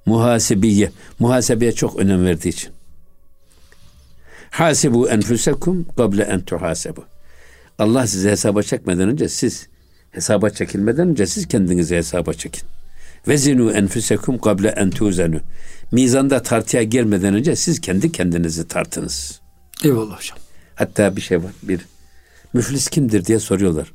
Muhasebiye. 0.06 0.90
Muhasebeye 1.18 1.72
çok 1.72 1.96
önem 1.96 2.24
verdiği 2.24 2.48
için. 2.48 2.79
Hasibu 4.50 5.08
enfusekum 5.08 5.86
kable 5.96 6.22
en 6.22 6.40
tuhasebu. 6.40 7.04
Allah 7.78 8.06
sizi 8.06 8.30
hesaba 8.30 8.62
çekmeden 8.62 9.08
önce 9.08 9.28
siz 9.28 9.68
hesaba 10.10 10.50
çekilmeden 10.50 11.08
önce 11.08 11.26
siz 11.26 11.48
kendinizi 11.48 11.96
hesaba 11.96 12.34
çekin. 12.34 12.62
Vezinu 13.28 13.72
enfusekum 13.72 14.38
kable 14.38 14.68
en 14.68 14.90
tuzenu. 14.90 15.40
Mizanda 15.92 16.42
tartıya 16.42 16.82
girmeden 16.82 17.34
önce 17.34 17.56
siz 17.56 17.80
kendi 17.80 18.12
kendinizi 18.12 18.68
tartınız. 18.68 19.40
Eyvallah 19.84 20.18
hocam. 20.18 20.38
Hatta 20.74 21.16
bir 21.16 21.20
şey 21.20 21.38
var. 21.38 21.52
Bir 21.62 21.80
müflis 22.52 22.88
kimdir 22.88 23.24
diye 23.24 23.38
soruyorlar 23.38 23.92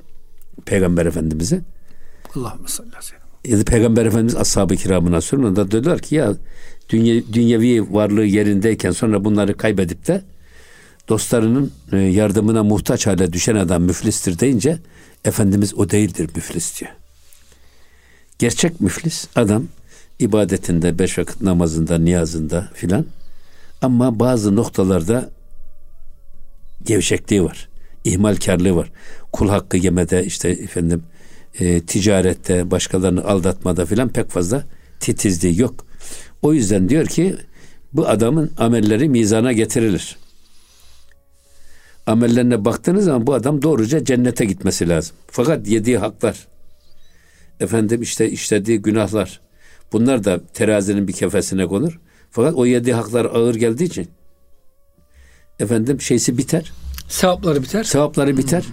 Peygamber 0.66 1.06
Efendimiz'e. 1.06 1.62
Allahümme 2.36 2.68
salli 2.68 2.88
aleyhi 2.88 3.60
ve 3.60 3.64
Peygamber 3.64 4.06
Efendimiz 4.06 4.36
ashab-ı 4.36 4.76
kiramına 4.76 5.22
soruyor. 5.22 5.56
Da 5.56 5.72
diyorlar 5.72 6.00
ki 6.00 6.16
ya 6.16 6.34
dünya, 6.90 7.22
dünyevi 7.34 7.94
varlığı 7.94 8.26
yerindeyken 8.26 8.92
sonra 8.92 9.26
bunları 9.26 9.58
kaybedip 9.58 10.08
de 10.08 10.22
dostlarının 11.10 11.72
e, 11.92 11.98
yardımına 11.98 12.64
muhtaç 12.64 13.08
hale 13.08 13.34
düşen 13.34 13.56
adam 13.56 13.84
müflistir 13.84 14.40
deyince 14.40 14.80
Efendimiz 15.26 15.74
o 15.74 15.90
değildir 15.90 16.30
müflis 16.36 16.80
diyor. 16.80 16.92
Gerçek 18.40 18.82
müflis 18.82 19.28
adam 19.36 19.68
ibadetinde, 20.20 21.00
beş 21.00 21.20
vakit 21.20 21.42
namazında, 21.42 21.98
niyazında 21.98 22.70
filan 22.74 23.06
ama 23.82 24.20
bazı 24.20 24.56
noktalarda 24.56 25.30
gevşekliği 26.84 27.44
var. 27.44 27.70
ihmalkarlığı 28.04 28.76
var. 28.76 28.92
Kul 29.32 29.50
hakkı 29.50 29.78
yemede 29.78 30.26
işte 30.26 30.50
efendim 30.50 31.04
e, 31.60 31.82
ticarette, 31.82 32.72
başkalarını 32.72 33.24
aldatmada 33.24 33.86
filan 33.86 34.10
pek 34.10 34.30
fazla 34.30 34.64
titizliği 35.00 35.60
yok. 35.60 35.86
O 36.42 36.54
yüzden 36.54 36.90
diyor 36.90 37.06
ki 37.06 37.36
bu 37.94 38.08
adamın 38.08 38.52
amelleri 38.58 39.10
mizana 39.10 39.54
getirilir. 39.54 40.18
Amellerine 42.08 42.66
baktığınız 42.66 43.06
zaman 43.06 43.28
bu 43.28 43.34
adam 43.34 43.62
doğruca 43.62 44.04
cennete 44.04 44.46
gitmesi 44.46 44.90
lazım. 44.90 45.16
Fakat 45.28 45.68
yediği 45.68 45.98
haklar, 45.98 46.48
efendim 47.60 48.02
işte 48.02 48.30
işlediği 48.30 48.82
günahlar, 48.82 49.42
bunlar 49.94 50.24
da 50.24 50.40
terazinin 50.54 51.08
bir 51.08 51.14
kefesine 51.14 51.66
konur. 51.66 52.00
Fakat 52.32 52.54
o 52.54 52.66
yediği 52.66 52.96
haklar 52.96 53.26
ağır 53.26 53.56
geldiği 53.56 53.84
için 53.84 54.08
efendim 55.60 56.02
şeysi 56.02 56.38
biter. 56.38 56.72
Sevapları 57.08 57.64
biter. 57.64 57.84
Sevapları 57.84 58.38
biter. 58.38 58.64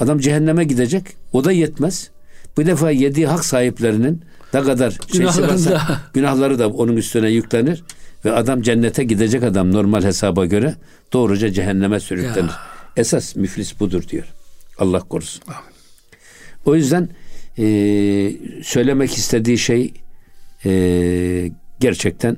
Adam 0.00 0.18
cehenneme 0.18 0.64
gidecek. 0.64 1.04
O 1.32 1.44
da 1.44 1.52
yetmez. 1.52 2.10
Bu 2.56 2.66
defa 2.66 2.90
yediği 2.90 3.26
hak 3.26 3.44
sahiplerinin 3.44 4.22
ne 4.54 4.62
kadar 4.62 4.90
şeysi 4.90 5.18
Günahları 5.18 5.52
varsa, 5.52 5.70
da. 5.70 6.00
günahları 6.14 6.58
da 6.58 6.68
onun 6.68 6.96
üstüne 6.96 7.28
yüklenir 7.30 7.84
ve 8.24 8.32
adam 8.32 8.62
cennete 8.62 9.04
gidecek 9.04 9.42
adam 9.42 9.72
normal 9.72 10.02
hesaba 10.02 10.46
göre 10.46 10.74
doğruca 11.12 11.52
cehenneme 11.52 12.00
sürüklenir. 12.00 12.48
Ya. 12.48 12.77
Esas 12.98 13.36
müflis 13.36 13.80
budur 13.80 14.08
diyor. 14.08 14.34
Allah 14.78 15.00
korusun. 15.00 15.42
O 16.64 16.74
yüzden 16.74 17.08
e, 17.58 17.64
söylemek 18.62 19.14
istediği 19.14 19.58
şey 19.58 19.94
e, 20.64 21.50
gerçekten 21.80 22.36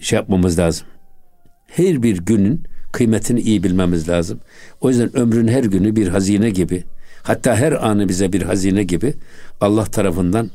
şey 0.00 0.16
yapmamız 0.16 0.58
lazım. 0.58 0.86
Her 1.66 2.02
bir 2.02 2.18
günün 2.18 2.64
kıymetini 2.92 3.40
iyi 3.40 3.62
bilmemiz 3.62 4.08
lazım. 4.08 4.40
O 4.80 4.88
yüzden 4.90 5.16
ömrün 5.16 5.48
her 5.48 5.64
günü 5.64 5.96
bir 5.96 6.08
hazine 6.08 6.50
gibi, 6.50 6.84
hatta 7.22 7.56
her 7.56 7.72
anı 7.72 8.08
bize 8.08 8.32
bir 8.32 8.42
hazine 8.42 8.82
gibi 8.82 9.14
Allah 9.60 9.84
tarafından 9.84 10.50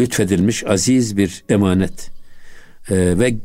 lütfedilmiş 0.00 0.66
aziz 0.66 1.16
bir 1.16 1.44
emanet. 1.48 2.10
Ee, 2.90 3.18
ve 3.18 3.38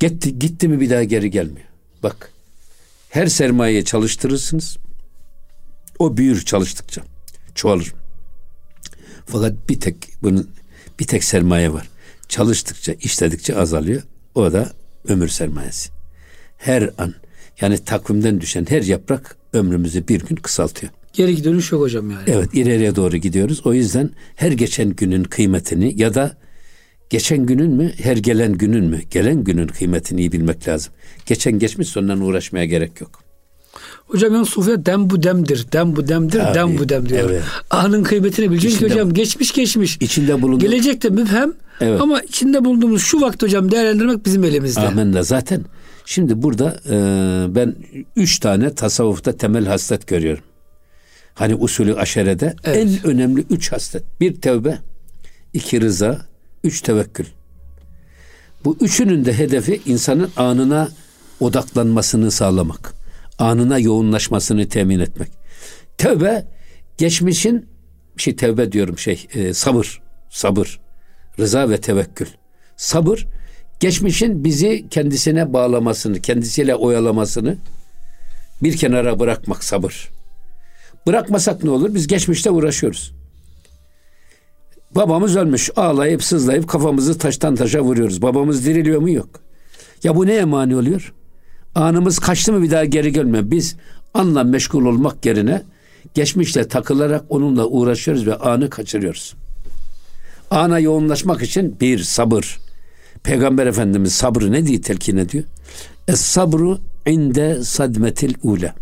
gitti, 0.00 0.38
gitti 0.38 0.68
mi 0.68 0.80
bir 0.80 0.90
daha 0.90 1.04
geri 1.04 1.30
gelmiyor. 1.30 1.66
Bak, 2.02 2.33
her 3.14 3.26
sermayeyi 3.26 3.84
çalıştırırsınız. 3.84 4.76
O 5.98 6.16
büyür 6.16 6.44
çalıştıkça, 6.44 7.02
çoğalır. 7.54 7.94
Fakat 9.26 9.68
bir 9.68 9.80
tek 9.80 9.94
bunun 10.22 10.50
bir 11.00 11.04
tek 11.04 11.24
sermaye 11.24 11.72
var. 11.72 11.88
Çalıştıkça, 12.28 12.92
işledikçe 12.92 13.56
azalıyor. 13.56 14.02
O 14.34 14.52
da 14.52 14.72
ömür 15.08 15.28
sermayesi 15.28 15.90
her 16.56 16.90
an 16.98 17.14
yani 17.60 17.78
takvimden 17.78 18.40
düşen 18.40 18.66
her 18.68 18.82
yaprak 18.82 19.36
ömrümüzü 19.52 20.08
bir 20.08 20.20
gün 20.20 20.36
kısaltıyor. 20.36 20.92
Geri 21.12 21.44
dönüş 21.44 21.72
yok 21.72 21.80
hocam 21.80 22.10
yani. 22.10 22.22
Evet 22.26 22.54
ileriye 22.54 22.96
doğru 22.96 23.16
gidiyoruz. 23.16 23.66
O 23.66 23.74
yüzden 23.74 24.10
her 24.36 24.52
geçen 24.52 24.90
günün 24.90 25.24
kıymetini 25.24 26.00
ya 26.00 26.14
da 26.14 26.36
geçen 27.10 27.46
günün 27.46 27.70
mü 27.70 27.92
her 28.02 28.16
gelen 28.16 28.52
günün 28.52 28.84
mü 28.84 29.00
gelen 29.10 29.44
günün 29.44 29.66
kıymetini 29.66 30.20
iyi 30.20 30.32
bilmek 30.32 30.68
lazım. 30.68 30.92
Geçen 31.26 31.58
geçmiş 31.58 31.88
sonundan 31.88 32.20
uğraşmaya 32.20 32.64
gerek 32.64 33.00
yok. 33.00 33.24
Hocam 34.06 34.34
yani 34.34 34.46
Sufiye 34.46 34.86
dem 34.86 35.10
bu 35.10 35.22
demdir. 35.22 35.66
Dem 35.72 35.96
bu 35.96 36.08
demdir. 36.08 36.38
Tabii, 36.40 36.54
dem 36.54 36.78
bu 36.78 36.88
dem 36.88 37.08
diyor. 37.08 37.30
evet. 37.30 37.42
Anın 37.70 38.02
kıymetini 38.02 38.58
ki 38.58 38.68
İçinde- 38.68 38.90
hocam. 38.90 39.12
Geçmiş 39.12 39.52
geçmiş. 39.52 39.96
İçinde 40.00 40.42
bulunduğu 40.42 40.64
Gelecek 40.64 41.02
de 41.02 41.08
müphem. 41.08 41.52
Evet. 41.80 42.00
Ama 42.00 42.20
içinde 42.20 42.64
bulunduğumuz 42.64 43.02
şu 43.02 43.20
vakti 43.20 43.46
hocam 43.46 43.70
değerlendirmek 43.70 44.26
bizim 44.26 44.44
elimizde. 44.44 44.80
Amenna 44.80 45.22
zaten. 45.22 45.64
Şimdi 46.04 46.42
burada 46.42 46.80
e, 46.90 46.94
ben 47.54 47.74
üç 48.16 48.38
tane 48.38 48.74
tasavvufta 48.74 49.36
temel 49.36 49.66
haslet 49.66 50.06
görüyorum. 50.06 50.44
Hani 51.34 51.54
usulü 51.54 51.94
aşerede 51.94 52.56
Evet. 52.64 52.76
en 52.76 53.06
önemli 53.10 53.44
üç 53.50 53.72
haslet. 53.72 54.20
Bir 54.20 54.40
tevbe, 54.40 54.78
iki 55.52 55.80
rıza, 55.80 56.26
üç 56.64 56.80
tevekkül. 56.80 57.26
Bu 58.64 58.76
üçünün 58.80 59.24
de 59.24 59.38
hedefi 59.38 59.80
insanın 59.86 60.30
anına 60.36 60.88
odaklanmasını 61.40 62.30
sağlamak. 62.30 62.94
Anına 63.38 63.78
yoğunlaşmasını 63.78 64.68
temin 64.68 64.98
etmek. 64.98 65.28
Tevbe 65.98 66.44
geçmişin 66.98 67.66
şey 68.16 68.36
tevbe 68.36 68.72
diyorum 68.72 68.98
şey 68.98 69.26
e, 69.34 69.54
sabır, 69.54 70.02
sabır, 70.30 70.80
rıza 71.38 71.70
ve 71.70 71.80
tevekkül. 71.80 72.26
Sabır 72.76 73.26
geçmişin 73.80 74.44
bizi 74.44 74.88
kendisine 74.90 75.52
bağlamasını, 75.52 76.20
kendisiyle 76.20 76.74
oyalamasını 76.74 77.56
bir 78.62 78.76
kenara 78.76 79.18
bırakmak 79.20 79.64
sabır. 79.64 80.08
Bırakmasak 81.06 81.64
ne 81.64 81.70
olur? 81.70 81.94
Biz 81.94 82.06
geçmişte 82.06 82.50
uğraşıyoruz. 82.50 83.12
Babamız 84.94 85.36
ölmüş. 85.36 85.70
Ağlayıp 85.76 86.24
sızlayıp 86.24 86.68
kafamızı 86.68 87.18
taştan 87.18 87.56
taşa 87.56 87.80
vuruyoruz. 87.80 88.22
Babamız 88.22 88.66
diriliyor 88.66 89.00
mu? 89.00 89.10
Yok. 89.10 89.28
Ya 90.02 90.16
bu 90.16 90.26
neye 90.26 90.44
mani 90.44 90.76
oluyor? 90.76 91.12
Anımız 91.74 92.18
kaçtı 92.18 92.52
mı 92.52 92.62
bir 92.62 92.70
daha 92.70 92.84
geri 92.84 93.12
gelmiyor. 93.12 93.50
Biz 93.50 93.76
anla 94.14 94.44
meşgul 94.44 94.86
olmak 94.86 95.26
yerine 95.26 95.62
geçmişle 96.14 96.68
takılarak 96.68 97.24
onunla 97.28 97.66
uğraşıyoruz 97.66 98.26
ve 98.26 98.36
anı 98.36 98.70
kaçırıyoruz. 98.70 99.34
Ana 100.50 100.78
yoğunlaşmak 100.78 101.42
için 101.42 101.76
bir 101.80 101.98
sabır. 101.98 102.58
Peygamber 103.22 103.66
Efendimiz 103.66 104.14
sabrı 104.14 104.52
ne 104.52 104.66
diye 104.66 104.80
telkin 104.80 105.16
ediyor? 105.16 105.44
Es 106.08 106.20
sabru 106.20 106.78
inde 107.06 107.64
sadmetil 107.64 108.34
ule. 108.42 108.74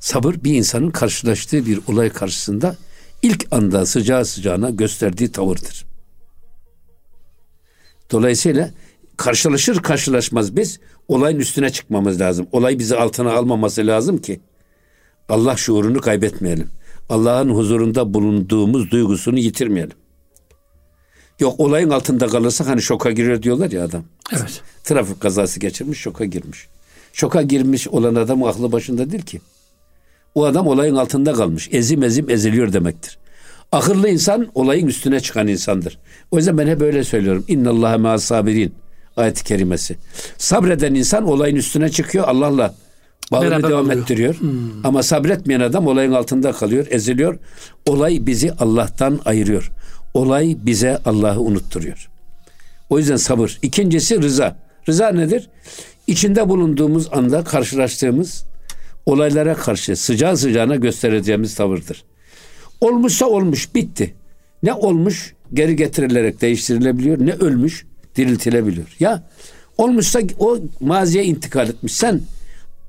Sabır 0.00 0.34
bir 0.44 0.54
insanın 0.54 0.90
karşılaştığı 0.90 1.66
bir 1.66 1.80
olay 1.88 2.10
karşısında 2.10 2.76
ilk 3.24 3.46
anda 3.50 3.86
sıcağı 3.86 4.24
sıcağına 4.24 4.70
gösterdiği 4.70 5.32
tavırdır. 5.32 5.84
Dolayısıyla 8.10 8.70
karşılaşır 9.16 9.82
karşılaşmaz 9.82 10.56
biz 10.56 10.80
olayın 11.08 11.38
üstüne 11.38 11.70
çıkmamız 11.70 12.20
lazım. 12.20 12.46
Olay 12.52 12.78
bizi 12.78 12.96
altına 12.96 13.32
almaması 13.32 13.86
lazım 13.86 14.18
ki 14.18 14.40
Allah 15.28 15.56
şuurunu 15.56 16.00
kaybetmeyelim. 16.00 16.70
Allah'ın 17.08 17.48
huzurunda 17.48 18.14
bulunduğumuz 18.14 18.90
duygusunu 18.90 19.38
yitirmeyelim. 19.38 19.96
Yok 21.40 21.60
olayın 21.60 21.90
altında 21.90 22.26
kalırsak 22.26 22.66
hani 22.66 22.82
şoka 22.82 23.10
girer 23.10 23.42
diyorlar 23.42 23.70
ya 23.70 23.84
adam. 23.84 24.04
Evet. 24.32 24.62
Trafik 24.84 25.20
kazası 25.20 25.60
geçirmiş 25.60 25.98
şoka 25.98 26.24
girmiş. 26.24 26.68
Şoka 27.12 27.42
girmiş 27.42 27.88
olan 27.88 28.14
adam 28.14 28.44
aklı 28.44 28.72
başında 28.72 29.10
değil 29.10 29.22
ki. 29.22 29.40
O 30.34 30.44
adam 30.44 30.66
olayın 30.66 30.96
altında 30.96 31.32
kalmış. 31.32 31.68
Ezim 31.72 32.02
ezim 32.02 32.30
eziliyor 32.30 32.72
demektir. 32.72 33.18
Akıllı 33.72 34.08
insan 34.08 34.48
olayın 34.54 34.86
üstüne 34.86 35.20
çıkan 35.20 35.48
insandır. 35.48 35.98
O 36.30 36.36
yüzden 36.36 36.58
ben 36.58 36.66
hep 36.66 36.80
böyle 36.80 37.04
söylüyorum. 37.04 37.44
İnna 37.48 37.70
Allahe 37.70 37.96
ma 37.96 38.18
sabirin 38.18 38.74
ayet-i 39.16 39.44
kerimesi. 39.44 39.96
Sabreden 40.38 40.94
insan 40.94 41.24
olayın 41.28 41.56
üstüne 41.56 41.88
çıkıyor. 41.90 42.28
Allah'la 42.28 42.74
bağını 43.32 43.50
Beraber 43.50 43.70
devam 43.70 43.86
oluyor. 43.86 44.02
ettiriyor. 44.02 44.36
Ama 44.84 45.02
sabretmeyen 45.02 45.60
adam 45.60 45.86
olayın 45.86 46.12
altında 46.12 46.52
kalıyor, 46.52 46.86
eziliyor. 46.90 47.38
Olay 47.86 48.26
bizi 48.26 48.52
Allah'tan 48.52 49.20
ayırıyor. 49.24 49.70
Olay 50.14 50.56
bize 50.62 50.98
Allah'ı 51.04 51.40
unutturuyor. 51.40 52.08
O 52.90 52.98
yüzden 52.98 53.16
sabır. 53.16 53.58
İkincisi 53.62 54.22
rıza. 54.22 54.56
Rıza 54.88 55.08
nedir? 55.08 55.48
İçinde 56.06 56.48
bulunduğumuz 56.48 57.08
anda 57.12 57.44
karşılaştığımız 57.44 58.44
olaylara 59.06 59.54
karşı 59.54 59.96
sıcağı 59.96 60.36
sıcağına 60.36 60.76
göstereceğimiz 60.76 61.54
tavırdır. 61.54 62.04
Olmuşsa 62.80 63.26
olmuş, 63.26 63.74
bitti. 63.74 64.14
Ne 64.62 64.72
olmuş 64.72 65.34
geri 65.54 65.76
getirilerek 65.76 66.40
değiştirilebiliyor, 66.40 67.26
ne 67.26 67.32
ölmüş 67.32 67.86
diriltilebiliyor. 68.16 68.96
Ya 69.00 69.22
olmuşsa 69.78 70.20
o 70.38 70.58
maziye 70.80 71.24
intikal 71.24 71.68
etmiş. 71.68 71.92
Sen 71.92 72.20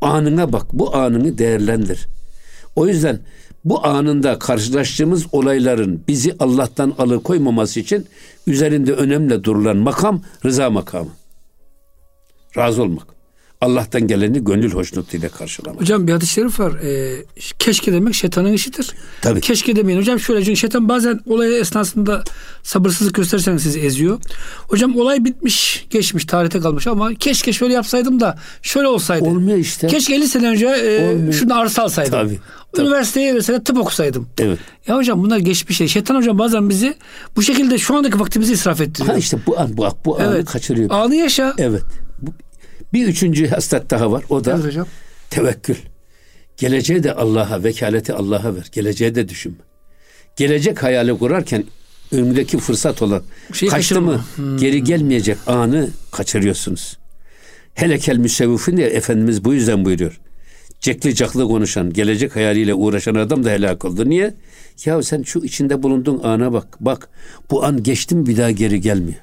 anına 0.02 0.54
bak, 0.54 0.74
bu 0.74 0.96
anını 0.96 1.38
değerlendir. 1.38 2.08
O 2.76 2.88
yüzden 2.88 3.20
bu 3.66 3.86
anında 3.86 4.40
karşılaştığımız 4.40 5.26
olayların 5.32 6.04
bizi 6.08 6.36
Allah'tan 6.40 6.96
alıkoymaması 6.98 7.80
için 7.80 8.08
üzerinde 8.48 8.94
önemli 8.94 9.44
durulan 9.44 9.78
makam 9.78 10.22
rıza 10.46 10.70
makamı. 10.70 11.10
Razı 12.58 12.84
olmak. 12.84 13.15
Allah'tan 13.66 14.08
geleni 14.08 14.44
gönül 14.44 14.72
hoşnutuyla 14.72 15.30
karşılamak. 15.30 15.82
Hocam 15.82 16.08
bir 16.08 16.14
hadis-i 16.14 16.34
şerif 16.34 16.60
var. 16.60 16.74
Ee, 16.74 17.26
keşke 17.60 17.94
demek 17.94 18.16
şeytanın 18.16 18.54
işidir. 18.54 18.92
Tabii. 19.22 19.42
Keşke 19.42 19.76
demeyin. 19.76 20.00
Hocam 20.00 20.20
şöyle 20.20 20.46
çünkü 20.46 20.58
şeytan 20.58 20.90
bazen 20.90 21.20
olay 21.26 21.60
esnasında 21.60 22.24
sabırsızlık 22.64 23.16
gösterirseniz 23.16 23.64
sizi 23.64 23.80
eziyor. 23.80 24.20
Hocam 24.68 24.96
olay 24.98 25.26
bitmiş, 25.26 25.86
geçmiş, 25.90 26.26
tarihte 26.26 26.60
kalmış 26.60 26.88
ama 26.88 27.14
keşke 27.14 27.54
şöyle 27.54 27.74
yapsaydım 27.74 28.20
da 28.20 28.38
şöyle 28.62 28.88
olsaydı. 28.88 29.26
Olmuyor 29.26 29.58
işte. 29.58 29.88
Keşke 29.88 30.16
50 30.16 30.28
sene 30.28 30.48
önce 30.48 30.66
e, 30.66 31.12
Olmuyor. 31.12 31.34
şunu 31.34 31.60
arsa 31.60 31.84
alsaydım. 31.84 32.12
Tabii, 32.12 32.40
tabii. 32.76 32.88
Üniversiteye 32.88 33.34
mesela 33.34 33.64
tıp 33.64 33.78
okusaydım. 33.78 34.28
Evet. 34.38 34.60
Ya 34.88 34.96
hocam 34.96 35.24
bunlar 35.24 35.38
geçmiş 35.38 35.78
şey. 35.78 35.88
Şeytan 35.88 36.16
hocam 36.16 36.40
bazen 36.40 36.70
bizi 36.70 36.96
bu 37.36 37.42
şekilde 37.42 37.78
şu 37.78 37.96
andaki 37.96 38.20
vaktimizi 38.20 38.54
israf 38.54 38.82
ettiriyor. 38.82 39.14
Ha 39.14 39.20
işte 39.20 39.38
bu 39.48 39.60
an 39.60 39.78
bu, 39.78 39.88
bu 40.06 40.20
anı 40.20 40.36
evet. 40.36 40.46
kaçırıyor. 40.46 40.90
Anı 40.90 41.16
yaşa. 41.16 41.54
Evet. 41.58 41.84
Bu- 42.22 42.34
Bir 42.94 43.08
üçüncü 43.08 43.48
haslet 43.48 43.90
daha 43.90 44.12
var. 44.12 44.24
O 44.30 44.46
da 44.46 44.58
hocam. 44.60 44.88
tevekkül. 45.30 45.76
Geleceği 46.58 47.04
de 47.04 47.14
Allah'a, 47.14 47.64
vekaleti 47.64 48.14
Allah'a 48.14 48.56
ver. 48.56 48.68
Geleceği 48.72 49.16
de 49.16 49.30
düşünme. 49.30 49.56
Gelecek 50.36 50.84
hayali 50.84 51.18
kurarken 51.18 51.64
önündeki 52.12 52.58
fırsat 52.58 53.02
olan 53.02 53.24
Şeyi 53.54 53.70
kaçtı 53.70 53.96
kaçırma. 53.96 54.26
mı 54.38 54.58
geri 54.60 54.84
gelmeyecek 54.84 55.38
anı 55.48 55.90
kaçırıyorsunuz. 56.12 56.98
Hele 57.74 57.98
kel 58.00 58.18
müsevvifin 58.18 58.78
diye 58.78 58.88
Efendimiz 58.88 59.46
bu 59.46 59.54
yüzden 59.54 59.86
buyuruyor. 59.86 60.20
Cekli 60.80 61.16
caklı 61.16 61.48
konuşan, 61.48 61.94
gelecek 61.94 62.36
hayaliyle 62.36 62.74
uğraşan 62.74 63.16
adam 63.16 63.44
da 63.44 63.50
helak 63.50 63.86
oldu. 63.86 64.10
Niye? 64.10 64.34
Ya 64.86 65.04
sen 65.04 65.24
şu 65.24 65.40
içinde 65.40 65.84
bulunduğun 65.84 66.24
ana 66.24 66.54
bak. 66.54 66.78
Bak 66.80 67.10
bu 67.52 67.66
an 67.66 67.84
geçti 67.84 68.16
mi 68.16 68.26
bir 68.26 68.38
daha 68.38 68.52
geri 68.52 68.82
gelmiyor. 68.82 69.20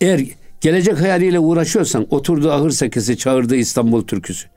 Eğer 0.00 0.20
gelecek 0.60 1.00
hayaliyle 1.00 1.38
uğraşıyorsan 1.38 2.06
oturduğu 2.10 2.50
ahır 2.50 2.70
sekesi 2.70 3.18
çağırdığı 3.18 3.56
İstanbul 3.56 4.02
türküsü. 4.06 4.48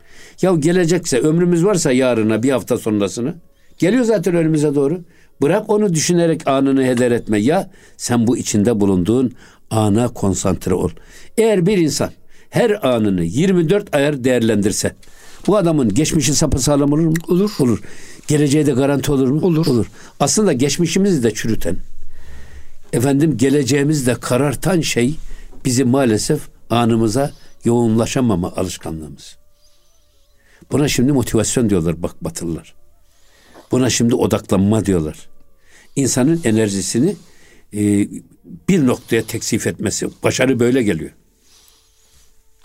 Ya 0.41 0.55
gelecekse 0.55 1.19
ömrümüz 1.19 1.65
varsa 1.65 1.91
yarına 1.91 2.43
bir 2.43 2.51
hafta 2.51 2.77
sonrasını 2.77 3.35
geliyor 3.77 4.03
zaten 4.03 4.35
önümüze 4.35 4.75
doğru. 4.75 5.01
Bırak 5.41 5.69
onu 5.69 5.93
düşünerek 5.93 6.47
anını 6.47 6.83
heder 6.85 7.11
etme. 7.11 7.39
Ya 7.39 7.69
sen 7.97 8.27
bu 8.27 8.37
içinde 8.37 8.79
bulunduğun 8.79 9.33
ana 9.69 10.07
konsantre 10.07 10.73
ol. 10.73 10.89
Eğer 11.37 11.65
bir 11.65 11.77
insan 11.77 12.11
her 12.49 12.87
anını 12.87 13.23
24 13.23 13.95
ayar 13.95 14.23
değerlendirse 14.23 14.95
bu 15.47 15.57
adamın 15.57 15.93
geçmişi 15.93 16.35
sapasağlam 16.35 16.93
olur 16.93 17.05
mu? 17.05 17.13
Olur. 17.27 17.51
Olur. 17.59 17.81
Geleceği 18.27 18.65
de 18.65 18.71
garanti 18.71 19.11
olur 19.11 19.27
mu? 19.27 19.41
Olur. 19.41 19.67
Olur. 19.67 19.85
Aslında 20.19 20.53
geçmişimizi 20.53 21.23
de 21.23 21.33
çürüten, 21.33 21.77
efendim 22.93 23.37
geleceğimizi 23.37 24.05
de 24.05 24.13
karartan 24.13 24.81
şey 24.81 25.15
bizi 25.65 25.83
maalesef 25.83 26.41
anımıza 26.69 27.31
yoğunlaşamama 27.65 28.53
alışkanlığımız. 28.55 29.37
Buna 30.71 30.87
şimdi 30.87 31.11
motivasyon 31.11 31.69
diyorlar 31.69 32.03
bak 32.03 32.23
batılılar. 32.23 32.75
Buna 33.71 33.89
şimdi 33.89 34.15
odaklanma 34.15 34.85
diyorlar. 34.85 35.29
İnsanın 35.95 36.41
enerjisini 36.43 37.15
e, 37.73 38.07
bir 38.69 38.87
noktaya 38.87 39.23
teksif 39.23 39.67
etmesi. 39.67 40.09
Başarı 40.23 40.59
böyle 40.59 40.83
geliyor. 40.83 41.11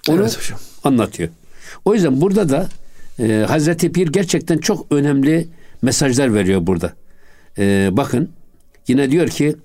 Onu 0.09 0.21
Evet 0.21 0.39
hocam. 0.39 0.59
anlatıyor. 0.85 1.29
O 1.85 1.95
yüzden 1.95 2.21
burada 2.21 2.49
da 2.49 2.69
e, 3.19 3.45
Hazreti 3.49 3.93
Pir 3.93 4.09
gerçekten 4.09 4.59
çok 4.59 4.93
önemli 4.93 5.49
mesajlar 5.83 6.35
veriyor 6.35 6.67
burada. 6.67 6.93
E, 7.59 7.89
bakın 7.93 8.31
yine 8.89 9.11
diyor 9.11 9.29
ki 9.29 9.57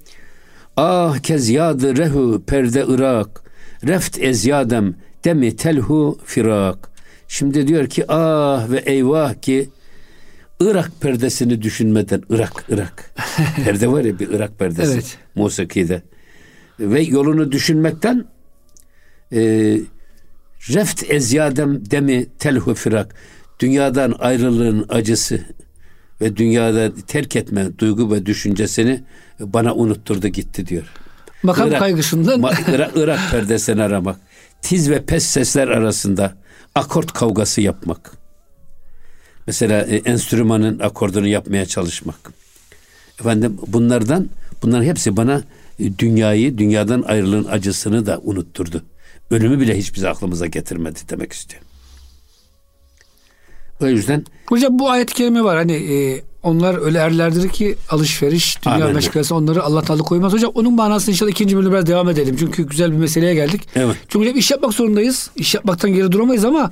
Ah 0.77 1.17
kez 1.19 1.49
yadı 1.49 1.97
rehu 1.97 2.43
perde 2.47 2.85
Irak 2.87 3.43
reft 3.87 4.19
ezyadem 4.21 4.95
demi 5.23 5.55
telhu 5.55 6.19
firak. 6.25 6.91
Şimdi 7.27 7.67
diyor 7.67 7.87
ki 7.87 8.11
ah 8.11 8.69
ve 8.69 8.77
eyvah 8.77 9.33
ki 9.33 9.69
Irak 10.59 10.91
perdesini 11.01 11.61
düşünmeden 11.61 12.21
Irak 12.29 12.65
Irak 12.69 13.13
perde 13.65 13.91
var 13.91 14.03
ya 14.03 14.19
bir 14.19 14.29
Irak 14.29 14.59
perdesi 14.59 14.93
Evet. 14.93 15.17
musikide 15.35 16.01
ve 16.79 17.01
yolunu 17.01 17.51
düşünmekten 17.51 18.25
e, 19.33 19.41
reft 20.69 21.11
ezyadem 21.11 21.91
demi 21.91 22.25
telhu 22.39 22.73
firak 22.75 23.15
dünyadan 23.59 24.15
ayrılığın 24.19 24.85
acısı 24.89 25.41
ve 26.21 26.37
dünyada 26.37 26.91
terk 27.07 27.35
etme 27.35 27.77
duygu 27.77 28.11
ve 28.11 28.25
düşüncesini 28.25 29.03
bana 29.39 29.75
unutturdu 29.75 30.27
gitti 30.27 30.67
diyor. 30.67 30.83
Makam 31.43 31.67
Irak- 31.69 31.79
kaygısından 31.79 32.39
Ma- 32.39 32.75
Irak, 32.75 32.91
Irak 32.95 33.19
perdesini 33.31 33.83
aramak. 33.83 34.19
Tiz 34.61 34.89
ve 34.89 35.05
pes 35.05 35.25
sesler 35.25 35.67
arasında 35.67 36.33
akort 36.75 37.13
kavgası 37.13 37.61
yapmak. 37.61 38.11
Mesela 39.47 39.81
e, 39.81 39.95
enstrümanın 39.95 40.79
akordunu 40.79 41.27
yapmaya 41.27 41.65
çalışmak. 41.65 42.31
Efendim 43.19 43.57
bunlardan 43.67 44.29
bunların 44.63 44.83
hepsi 44.85 45.17
bana 45.17 45.41
e, 45.79 45.97
dünyayı, 45.99 46.57
dünyadan 46.57 47.01
ayrılığın 47.01 47.45
acısını 47.45 48.05
da 48.05 48.19
unutturdu. 48.23 48.83
Ölümü 49.31 49.59
bile 49.59 49.77
hiçbir 49.77 50.03
aklımıza 50.03 50.45
getirmedi 50.47 50.99
demek 51.09 51.33
istiyor. 51.33 51.63
O 53.81 53.87
yüzden 53.87 54.25
Hocam 54.49 54.79
bu 54.79 54.89
ayet-i 54.89 55.13
kerime 55.13 55.43
var. 55.43 55.57
Hani 55.57 55.73
e, 55.73 56.21
onlar 56.43 56.85
öyle 56.85 56.97
erlerdir 56.97 57.49
ki 57.49 57.75
alışveriş, 57.89 58.57
dünya 58.65 58.87
meşgalesi 58.87 59.33
onları 59.33 59.63
Allah 59.63 59.81
koymaz. 59.81 60.33
Hocam 60.33 60.51
onun 60.55 60.73
manasını 60.73 61.13
inşallah 61.13 61.31
ikinci 61.31 61.57
bölümde 61.57 61.71
biraz 61.71 61.85
devam 61.85 62.09
edelim. 62.09 62.35
Çünkü 62.39 62.63
güzel 62.63 62.91
bir 62.91 62.97
meseleye 62.97 63.33
geldik. 63.33 63.67
Evet. 63.75 63.95
Çünkü 64.07 64.25
hocam 64.25 64.37
iş 64.37 64.51
yapmak 64.51 64.73
zorundayız. 64.73 65.29
İş 65.35 65.55
yapmaktan 65.55 65.93
geri 65.93 66.11
duramayız 66.11 66.45
ama 66.45 66.71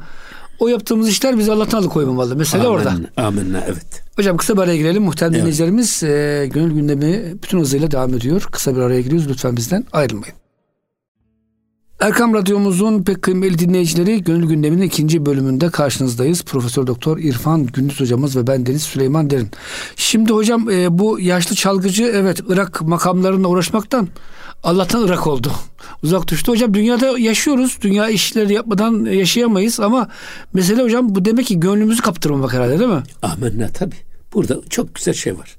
o 0.59 0.67
yaptığımız 0.67 1.09
işler 1.09 1.37
bizi 1.37 1.51
Allah'tan 1.51 1.83
koymamalı. 1.83 2.35
Mesele 2.35 2.67
orada. 2.67 2.89
Amin, 2.89 3.07
Amenna 3.17 3.63
evet. 3.67 4.03
Hocam 4.15 4.37
kısa 4.37 4.57
bir 4.57 4.61
araya 4.61 4.77
girelim. 4.77 5.03
Muhterem 5.03 5.31
Evet. 5.33 5.41
dinleyicilerimiz 5.41 6.03
e, 6.03 6.49
gönül 6.53 6.71
gündemi 6.71 7.33
bütün 7.43 7.59
hızıyla 7.59 7.91
devam 7.91 8.13
ediyor. 8.13 8.41
Kısa 8.51 8.75
bir 8.75 8.81
araya 8.81 9.01
giriyoruz. 9.01 9.29
Lütfen 9.29 9.57
bizden 9.57 9.85
ayrılmayın. 9.91 10.35
Erkam 11.99 12.33
Radyomuzun 12.33 13.03
pek 13.03 13.21
kıymetli 13.21 13.59
dinleyicileri 13.59 14.23
Gönül 14.23 14.47
Gündemi'nin 14.47 14.81
ikinci 14.81 15.25
bölümünde 15.25 15.69
karşınızdayız. 15.69 16.43
Profesör 16.43 16.87
Doktor 16.87 17.17
İrfan 17.17 17.65
Gündüz 17.65 17.99
hocamız 17.99 18.35
ve 18.35 18.47
ben 18.47 18.65
Deniz 18.65 18.83
Süleyman 18.83 19.29
Derin. 19.29 19.49
Şimdi 19.95 20.33
hocam 20.33 20.69
e, 20.69 20.99
bu 20.99 21.19
yaşlı 21.19 21.55
çalgıcı 21.55 22.03
evet 22.03 22.41
Irak 22.47 22.81
makamlarına 22.81 23.47
uğraşmaktan 23.47 24.07
Allah'tan 24.63 25.05
Irak 25.05 25.27
oldu. 25.27 25.51
Uzak 26.03 26.27
düştü. 26.27 26.51
Hocam 26.51 26.73
dünyada 26.73 27.19
yaşıyoruz. 27.19 27.77
Dünya 27.81 28.09
işleri 28.09 28.53
yapmadan 28.53 29.05
yaşayamayız 29.05 29.79
ama 29.79 30.09
mesele 30.53 30.83
hocam 30.83 31.15
bu 31.15 31.25
demek 31.25 31.45
ki 31.45 31.59
gönlümüzü 31.59 32.01
kaptırmamak 32.01 32.53
herhalde 32.53 32.79
değil 32.79 32.91
mi? 32.91 33.03
Amenna 33.21 33.67
tabi. 33.67 33.95
Burada 34.33 34.57
çok 34.69 34.95
güzel 34.95 35.13
şey 35.13 35.37
var. 35.37 35.55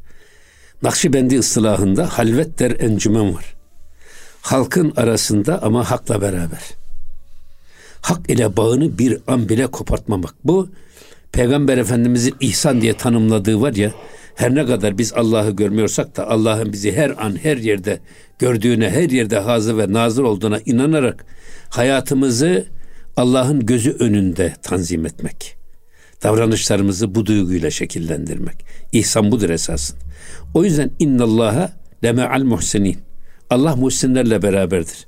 Nakşibendi 0.83 1.39
ıstılahında 1.39 2.19
halvet 2.19 2.59
der 2.59 2.71
encümen 2.81 3.35
var. 3.35 3.60
Halkın 4.43 4.93
arasında 4.97 5.63
ama 5.63 5.91
hakla 5.91 6.21
beraber. 6.21 6.63
Hak 8.01 8.31
ile 8.31 8.57
bağını 8.57 8.99
bir 8.99 9.19
an 9.27 9.49
bile 9.49 9.67
kopartmamak. 9.67 10.35
Bu 10.45 10.69
Peygamber 11.33 11.79
Efendimizin 11.79 12.35
ihsan 12.41 12.81
diye 12.81 12.95
tanımladığı 12.95 13.61
var 13.61 13.73
ya 13.75 13.93
her 14.35 14.55
ne 14.55 14.67
kadar 14.67 14.99
biz 14.99 15.13
Allah'ı 15.13 15.51
görmüyorsak 15.51 16.17
da 16.17 16.29
Allah'ın 16.29 16.73
bizi 16.73 16.93
her 16.93 17.25
an 17.27 17.37
her 17.43 17.57
yerde 17.57 18.01
gördüğüne, 18.39 18.91
her 18.91 19.11
yerde 19.11 19.39
hazır 19.39 19.79
ve 19.79 19.93
nazır 19.93 20.23
olduğuna 20.23 20.61
inanarak 20.67 21.25
hayatımızı 21.69 22.67
Allah'ın 23.17 23.67
gözü 23.67 23.91
önünde 23.91 24.55
tanzim 24.63 25.07
etmek. 25.07 25.57
Davranışlarımızı 26.23 27.15
bu 27.15 27.27
duyguyla 27.27 27.71
şekillendirmek. 27.71 28.65
İhsan 28.93 29.33
budur 29.33 29.51
esasın. 29.51 29.99
O 30.55 30.65
yüzden 30.65 30.91
innallaha 30.99 31.73
leme'al 32.05 32.45
muhsinin. 32.45 33.10
Allah 33.51 33.77
muhsinlerle 33.77 34.43
beraberdir. 34.43 35.07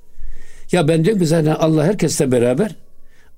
Ya 0.72 0.88
bence 0.88 1.18
ki 1.18 1.26
zaten 1.26 1.56
Allah 1.58 1.84
herkesle 1.84 2.32
beraber 2.32 2.76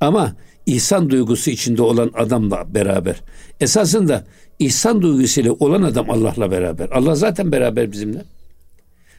ama 0.01 0.37
ihsan 0.67 1.11
duygusu 1.11 1.51
içinde 1.51 1.83
olan 1.83 2.11
adamla 2.15 2.75
beraber. 2.75 3.23
Esasında 3.61 4.25
ihsan 4.59 5.03
duygusuyla 5.03 5.53
olan 5.53 5.83
adam 5.83 6.11
Allah'la 6.11 6.51
beraber. 6.51 6.89
Allah 6.93 7.15
zaten 7.15 7.53
beraber 7.53 7.93
bizimle. 7.93 8.23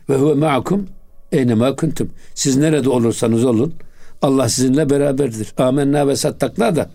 Ve 0.10 0.16
huve 0.16 0.34
ma'akum 0.34 0.88
eynema 1.32 1.76
kuntum. 1.76 2.10
Siz 2.36 2.58
nerede 2.58 2.90
olursanız 2.90 3.46
olun 3.46 3.74
Allah 4.22 4.50
sizinle 4.50 4.90
beraberdir. 4.90 5.54
Amenna 5.58 6.08
ve 6.08 6.16
sattakla 6.16 6.76
da 6.76 6.90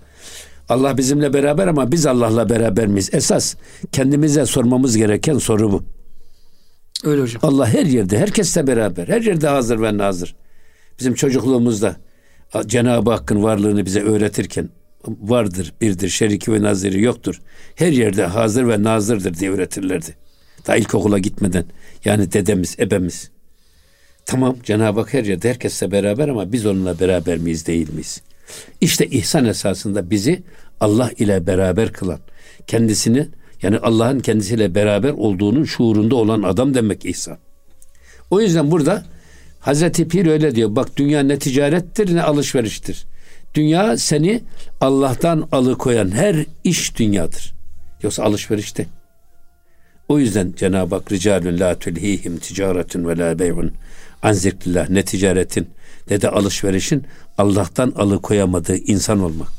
Allah 0.68 0.98
bizimle 0.98 1.32
beraber 1.32 1.66
ama 1.66 1.92
biz 1.92 2.06
Allah'la 2.06 2.48
beraber 2.48 2.86
miyiz? 2.86 3.10
Esas 3.12 3.54
kendimize 3.92 4.46
sormamız 4.46 4.96
gereken 4.96 5.38
soru 5.38 5.72
bu. 5.72 5.82
Öyle 7.04 7.22
hocam. 7.22 7.40
Allah 7.42 7.68
her 7.68 7.86
yerde, 7.86 8.18
herkesle 8.18 8.66
beraber, 8.66 9.08
her 9.08 9.22
yerde 9.22 9.48
hazır 9.48 9.82
ve 9.82 9.98
nazır. 9.98 10.36
Bizim 10.98 11.14
çocukluğumuzda 11.14 11.96
Cenab-ı 12.66 13.10
Hakk'ın 13.10 13.42
varlığını 13.42 13.86
bize 13.86 14.00
öğretirken 14.02 14.68
vardır, 15.06 15.72
birdir, 15.80 16.08
şeriki 16.08 16.52
ve 16.52 16.62
naziri 16.62 17.02
yoktur. 17.02 17.40
Her 17.74 17.92
yerde 17.92 18.24
hazır 18.24 18.68
ve 18.68 18.82
nazırdır 18.82 19.34
diye 19.34 19.50
öğretirlerdi. 19.50 20.16
Daha 20.66 20.76
ilkokula 20.76 21.18
gitmeden. 21.18 21.64
Yani 22.04 22.32
dedemiz, 22.32 22.76
ebemiz. 22.78 23.30
Tamam 24.26 24.56
Cenab-ı 24.62 25.00
Hak 25.00 25.14
her 25.14 25.24
yerde 25.24 25.50
herkesle 25.50 25.90
beraber 25.90 26.28
ama 26.28 26.52
biz 26.52 26.66
onunla 26.66 27.00
beraber 27.00 27.38
miyiz 27.38 27.66
değil 27.66 27.92
miyiz? 27.92 28.22
İşte 28.80 29.06
ihsan 29.06 29.44
esasında 29.44 30.10
bizi 30.10 30.42
Allah 30.80 31.10
ile 31.18 31.46
beraber 31.46 31.92
kılan, 31.92 32.20
kendisini 32.66 33.28
yani 33.62 33.78
Allah'ın 33.78 34.20
kendisiyle 34.20 34.74
beraber 34.74 35.10
olduğunun 35.10 35.64
şuurunda 35.64 36.14
olan 36.14 36.42
adam 36.42 36.74
demek 36.74 37.04
ihsan. 37.04 37.38
O 38.30 38.40
yüzden 38.40 38.70
burada 38.70 39.04
Hazreti 39.60 40.08
Pir 40.08 40.26
öyle 40.26 40.54
diyor. 40.54 40.76
Bak 40.76 40.96
dünya 40.96 41.20
ne 41.22 41.38
ticarettir 41.38 42.14
ne 42.14 42.22
alışveriştir. 42.22 43.06
Dünya 43.54 43.96
seni 43.96 44.42
Allah'tan 44.80 45.48
alıkoyan 45.52 46.10
her 46.10 46.44
iş 46.64 46.98
dünyadır. 46.98 47.54
Yoksa 48.02 48.22
alışverişte. 48.22 48.86
O 50.08 50.18
yüzden 50.18 50.52
Cenab-ı 50.56 50.94
Hak 50.94 51.12
ricalun 51.12 51.60
la 51.60 51.78
tulhihim 51.78 52.38
ticaretun 52.38 53.08
ve 53.08 53.18
la 53.18 53.38
bey'un 53.38 53.72
an 54.22 54.32
zikrillah 54.32 54.90
ne 54.90 55.02
ticaretin 55.02 55.68
ne 56.10 56.20
de 56.20 56.28
alışverişin 56.28 57.04
Allah'tan 57.38 57.92
alıkoyamadığı 57.96 58.76
insan 58.76 59.20
olmak. 59.20 59.52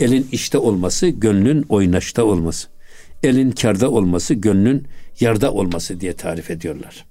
Elin 0.00 0.28
işte 0.32 0.58
olması, 0.58 1.08
gönlün 1.08 1.64
oynaşta 1.68 2.24
olması. 2.24 2.68
Elin 3.22 3.50
karda 3.50 3.90
olması, 3.90 4.34
gönlün 4.34 4.86
yarda 5.20 5.52
olması 5.52 6.00
diye 6.00 6.12
tarif 6.12 6.50
ediyorlar. 6.50 7.06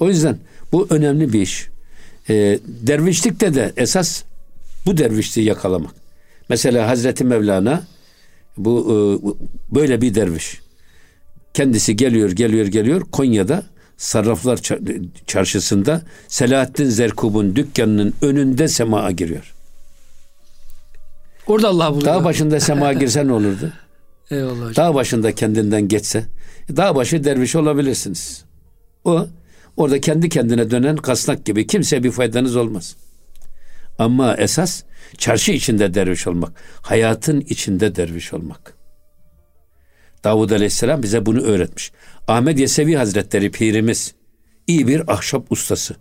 O 0.00 0.08
yüzden 0.08 0.38
bu 0.72 0.86
önemli 0.90 1.32
bir 1.32 1.40
iş. 1.40 1.68
E, 2.28 2.58
dervişlikte 2.66 3.54
de 3.54 3.72
esas 3.76 4.22
bu 4.86 4.96
dervişliği 4.96 5.46
yakalamak. 5.46 5.94
Mesela 6.48 6.88
Hazreti 6.88 7.24
Mevlana 7.24 7.82
bu 8.56 8.80
e, 8.90 8.96
böyle 9.74 10.00
bir 10.00 10.14
derviş. 10.14 10.60
Kendisi 11.54 11.96
geliyor, 11.96 12.30
geliyor, 12.30 12.66
geliyor. 12.66 13.00
Konya'da 13.12 13.62
Sarraflar 13.96 14.60
Çarşısı'nda 15.26 16.02
Selahattin 16.28 16.88
Zerkub'un 16.88 17.56
dükkanının 17.56 18.14
önünde 18.22 18.68
sema'a 18.68 19.10
giriyor. 19.10 19.54
Orada 21.46 21.68
Allah 21.68 21.94
buluyor. 21.94 22.14
Dağ 22.14 22.24
başında 22.24 22.60
sema'a 22.60 22.92
girse 22.92 23.26
ne 23.26 23.32
olurdu? 23.32 23.72
Eyvallah 24.30 24.70
hocam. 24.70 24.76
Dağ 24.76 24.94
başında 24.94 25.34
kendinden 25.34 25.88
geçse. 25.88 26.24
Dağ 26.76 26.96
başı 26.96 27.24
derviş 27.24 27.56
olabilirsiniz. 27.56 28.44
O 29.04 29.26
orada 29.76 30.00
kendi 30.00 30.28
kendine 30.28 30.70
dönen 30.70 30.96
kasnak 30.96 31.46
gibi 31.46 31.66
kimse 31.66 32.02
bir 32.02 32.10
faydanız 32.10 32.56
olmaz. 32.56 32.96
Ama 33.98 34.36
esas 34.36 34.82
çarşı 35.18 35.52
içinde 35.52 35.94
derviş 35.94 36.26
olmak. 36.26 36.52
Hayatın 36.82 37.40
içinde 37.40 37.96
derviş 37.96 38.32
olmak. 38.32 38.74
Davud 40.24 40.50
Aleyhisselam 40.50 41.02
bize 41.02 41.26
bunu 41.26 41.40
öğretmiş. 41.40 41.92
Ahmet 42.28 42.58
Yesevi 42.58 42.96
Hazretleri 42.96 43.50
pirimiz 43.50 44.14
iyi 44.66 44.88
bir 44.88 45.12
ahşap 45.12 45.52
ustası. 45.52 45.96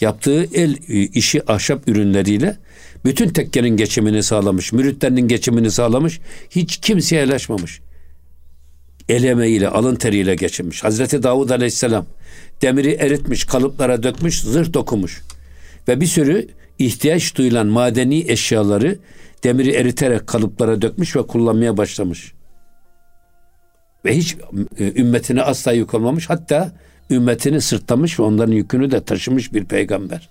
Yaptığı 0.00 0.44
el 0.54 0.76
işi 1.14 1.52
ahşap 1.52 1.88
ürünleriyle 1.88 2.56
bütün 3.04 3.28
tekkenin 3.28 3.76
geçimini 3.76 4.22
sağlamış, 4.22 4.72
müritlerinin 4.72 5.28
geçimini 5.28 5.70
sağlamış, 5.70 6.20
hiç 6.50 6.76
kimseye 6.76 7.22
elaşmamış. 7.22 7.80
El 9.08 9.24
emeğiyle, 9.24 9.68
alın 9.68 9.94
teriyle 9.94 10.34
geçinmiş. 10.34 10.84
Hazreti 10.84 11.22
Davud 11.22 11.50
Aleyhisselam 11.50 12.06
demiri 12.62 12.90
eritmiş, 12.90 13.44
kalıplara 13.44 14.02
dökmüş, 14.02 14.42
zırh 14.42 14.72
dokumuş. 14.72 15.22
Ve 15.88 16.00
bir 16.00 16.06
sürü 16.06 16.48
ihtiyaç 16.78 17.36
duyulan 17.36 17.66
madeni 17.66 18.24
eşyaları 18.28 18.98
demiri 19.44 19.70
eriterek 19.70 20.26
kalıplara 20.26 20.82
dökmüş 20.82 21.16
ve 21.16 21.26
kullanmaya 21.26 21.76
başlamış. 21.76 22.32
Ve 24.04 24.16
hiç 24.16 24.36
e, 24.78 25.00
ümmetine 25.00 25.42
asla 25.42 25.72
yük 25.72 25.94
olmamış. 25.94 26.30
Hatta 26.30 26.72
ümmetini 27.12 27.60
sırtlamış 27.60 28.18
ve 28.20 28.22
onların 28.22 28.52
yükünü 28.52 28.90
de 28.90 29.04
taşımış 29.04 29.52
bir 29.52 29.64
peygamber. 29.64 30.30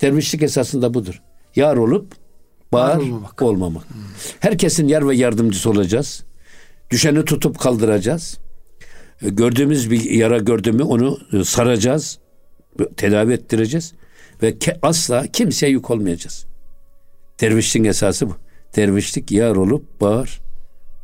Dervişlik 0.00 0.42
esasında 0.42 0.94
budur. 0.94 1.22
Yar 1.56 1.76
olup 1.76 2.12
bağır 2.72 3.00
olmamak. 3.00 3.42
olmamak. 3.42 3.90
Hmm. 3.90 4.00
Herkesin 4.40 4.88
yar 4.88 5.08
ve 5.08 5.16
yardımcısı 5.16 5.70
olacağız. 5.70 6.24
Düşeni 6.90 7.24
tutup 7.24 7.58
kaldıracağız. 7.58 8.38
E, 9.22 9.28
gördüğümüz 9.28 9.90
bir 9.90 10.10
yara 10.10 10.38
gördü 10.38 10.72
mü 10.72 10.82
onu 10.82 11.18
e, 11.32 11.44
saracağız. 11.44 12.18
Tedavi 12.96 13.32
ettireceğiz. 13.32 13.92
Ve 14.42 14.54
asla 14.82 15.26
kimseye 15.26 15.72
yük 15.72 15.90
olmayacağız. 15.90 16.46
Dervişliğin 17.40 17.84
esası 17.84 18.28
bu. 18.28 18.36
Dervişlik 18.76 19.30
yar 19.30 19.56
olup 19.56 20.00
bağır 20.00 20.40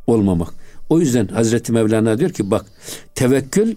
olmamak. 0.07 0.53
O 0.89 0.99
yüzden 0.99 1.27
Hazreti 1.27 1.71
Mevlana 1.71 2.19
diyor 2.19 2.29
ki 2.29 2.51
bak 2.51 2.65
tevekkül 3.15 3.75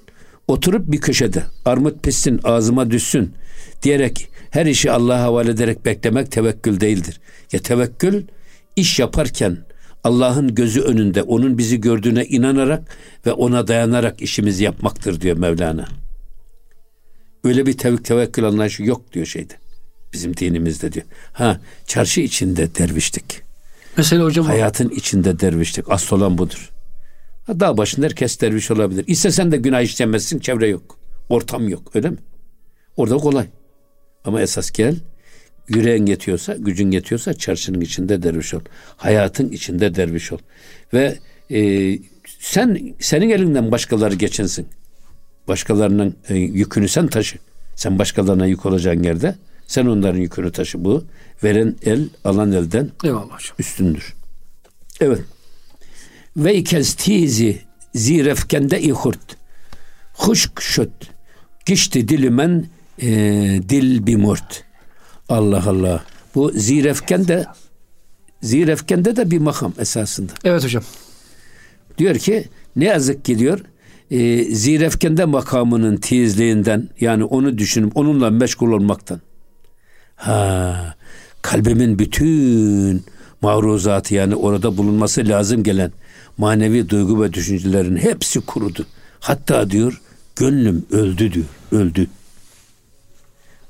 oturup 0.49 0.93
bir 0.93 1.01
köşede 1.01 1.43
armut 1.65 2.03
pissin 2.03 2.41
ağzıma 2.45 2.91
düşsün 2.91 3.35
diyerek 3.83 4.29
her 4.51 4.67
işi 4.67 4.91
Allah'a 4.91 5.21
havale 5.21 5.51
ederek 5.51 5.85
beklemek 5.85 6.33
tevekkül 6.33 6.81
değildir. 6.81 7.21
Ya 7.53 7.61
tevekkül 7.61 8.25
iş 8.77 8.99
yaparken 8.99 9.59
Allah'ın 10.05 10.55
gözü 10.55 10.81
önünde 10.81 11.23
onun 11.23 11.59
bizi 11.59 11.81
gördüğüne 11.81 12.25
inanarak 12.25 12.97
ve 13.27 13.33
ona 13.33 13.69
dayanarak 13.69 14.23
işimizi 14.23 14.65
yapmaktır 14.65 15.21
diyor 15.21 15.37
Mevlana. 15.37 15.89
Öyle 17.45 17.67
bir 17.67 17.73
tev 17.73 17.97
tevekkül 17.97 18.45
anlayışı 18.45 18.83
yok 18.83 19.13
diyor 19.13 19.27
şeyde. 19.27 19.55
Bizim 20.13 20.37
dinimizde 20.37 20.93
diyor. 20.93 21.07
Ha 21.33 21.61
çarşı 21.87 22.21
içinde 22.21 22.75
dervişlik. 22.75 23.43
Mesela 23.97 24.25
hocam 24.25 24.47
hayatın 24.47 24.89
içinde 24.89 25.41
dervişlik. 25.41 25.91
Asıl 25.91 26.17
olan 26.17 26.39
budur. 26.39 26.72
Dağ 27.61 27.77
başında 27.77 28.07
herkes 28.07 28.41
derviş 28.41 28.71
olabilir. 28.71 29.05
İstesen 29.07 29.53
de 29.53 29.57
günah 29.57 29.81
işlemezsin 29.81 30.39
çevre 30.39 30.69
yok. 30.69 30.99
Ortam 31.29 31.69
yok 31.69 31.97
öyle 31.97 32.11
mi? 32.11 32.19
Orada 32.97 33.17
kolay. 33.17 33.47
Ama 34.25 34.41
esas 34.41 34.71
gel 34.71 34.97
yüreğin 35.69 36.07
yetiyorsa, 36.07 36.57
gücün 36.57 36.91
yetiyorsa 36.91 37.35
çarşının 37.35 37.81
içinde 37.81 38.23
derviş 38.23 38.55
ol. 38.55 38.61
Hayatın 38.97 39.49
içinde 39.49 39.95
derviş 39.95 40.33
ol. 40.33 40.39
Ve 40.95 41.19
e, 41.51 41.99
sen 42.39 42.95
senin 43.01 43.31
elinden 43.31 43.73
başkaları 43.73 44.15
geçinsin. 44.15 44.67
Başkalarının 45.49 46.17
e, 46.29 46.35
yükünü 46.35 46.89
sen 46.89 47.07
taşı. 47.07 47.39
Sen 47.77 47.99
başkalarına 47.99 48.47
yük 48.47 48.67
olacağın 48.67 49.03
yerde 49.03 49.37
sen 49.67 49.87
onların 49.87 50.19
yükünü 50.19 50.53
taşı. 50.53 50.85
Bu 50.85 51.05
veren 51.45 51.77
el 51.83 52.09
alan 52.25 52.53
elden 52.53 52.91
Eyvallah 53.05 53.25
hocam. 53.25 53.57
üstündür. 53.59 54.15
Evet. 55.01 55.21
Ve 56.37 56.55
ikez 56.55 56.95
tizi 56.95 57.59
zirefkende 57.95 58.81
ihurt. 58.81 59.37
Huşk 60.15 60.61
şut. 60.61 60.91
Gişti 61.67 62.09
dilimen 62.09 62.67
e, 63.03 63.11
dil 63.69 64.07
bimurt. 64.07 64.65
Allah 65.29 65.65
Allah. 65.67 66.05
Bu 66.35 66.53
zirefken 66.55 67.29
de 67.29 67.47
zirefkende 68.43 69.17
de 69.17 69.31
bir 69.31 69.39
makam 69.39 69.73
esasında. 69.79 70.33
Evet 70.45 70.65
hocam. 70.65 70.83
Diyor 71.99 72.15
ki 72.15 72.45
ne 72.77 72.85
yazık 72.85 73.25
ki 73.25 73.39
diyor 73.39 73.61
e, 74.11 74.45
zirefkende 74.45 75.25
makamının 75.25 75.97
tizliğinden 75.97 76.89
yani 77.01 77.25
onu 77.25 77.59
düşünüp 77.59 77.97
onunla 77.97 78.31
meşgul 78.31 78.73
olmaktan. 78.73 79.21
Ha, 80.17 80.95
kalbimin 81.43 81.99
bütün 81.99 83.05
maruzatı 83.41 84.15
yani 84.15 84.35
orada 84.35 84.77
bulunması 84.77 85.29
lazım 85.29 85.63
gelen 85.63 85.93
manevi 86.39 86.89
duygu 86.89 87.23
ve 87.23 87.33
düşüncelerin 87.33 87.97
hepsi 87.97 88.41
kurudu. 88.41 88.87
Hatta 89.21 89.71
diyor 89.71 90.01
gönlüm 90.37 90.87
öldü 90.91 91.33
diyor. 91.33 91.47
Öldü. 91.73 92.07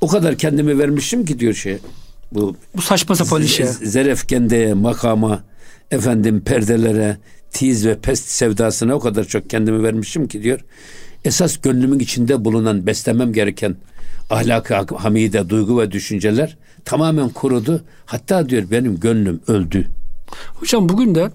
O 0.01 0.09
kadar 0.09 0.37
kendimi 0.37 0.79
vermişim 0.79 1.25
ki 1.25 1.38
diyor 1.38 1.55
şey. 1.55 1.79
Bu, 2.33 2.57
bu 2.77 2.83
saçma 2.83 3.14
sapan 3.16 3.42
işe. 3.42 3.66
Zerefkende, 3.66 4.75
makama, 4.75 5.44
efendim 5.90 6.40
perdelere, 6.40 7.16
tiz 7.51 7.87
ve 7.87 7.98
pest 7.98 8.29
sevdasına 8.29 8.94
o 8.94 9.01
kadar 9.01 9.25
çok 9.25 9.51
kendimi 9.51 9.83
vermişim 9.83 10.29
ki 10.29 10.42
diyor. 10.42 10.61
Esas 11.25 11.61
gönlümün 11.61 11.98
içinde 11.98 12.44
bulunan 12.44 12.87
beslemem 12.87 13.33
gereken 13.33 13.77
ahlak 14.31 14.92
hamide, 14.92 15.48
duygu 15.48 15.81
ve 15.81 15.92
düşünceler 15.92 16.57
tamamen 16.85 17.29
kurudu. 17.29 17.85
Hatta 18.07 18.48
diyor 18.48 18.70
benim 18.70 19.01
gönlüm 19.01 19.40
öldü. 19.46 19.87
Hocam 20.55 20.88
bugün 20.88 21.14
de 21.14 21.31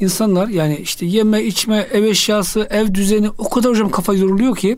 insanlar 0.00 0.48
yani 0.48 0.76
işte 0.76 1.06
yeme 1.06 1.44
içme 1.44 1.88
ev 1.92 2.04
eşyası 2.04 2.66
ev 2.70 2.94
düzeni 2.94 3.30
o 3.38 3.50
kadar 3.50 3.70
hocam 3.70 3.90
kafa 3.90 4.14
yoruluyor 4.14 4.56
ki 4.56 4.76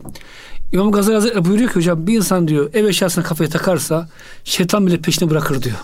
İmam 0.71 0.91
Gazali 0.91 1.15
Hazretleri 1.15 1.45
buyuruyor 1.45 1.69
ki 1.69 1.75
hocam 1.75 2.07
bir 2.07 2.17
insan 2.17 2.47
diyor 2.47 2.69
ev 2.73 2.85
eşyasına 2.85 3.23
kafayı 3.23 3.49
takarsa 3.49 4.09
şeytan 4.43 4.87
bile 4.87 4.97
peşini 4.97 5.29
bırakır 5.29 5.63
diyor. 5.63 5.75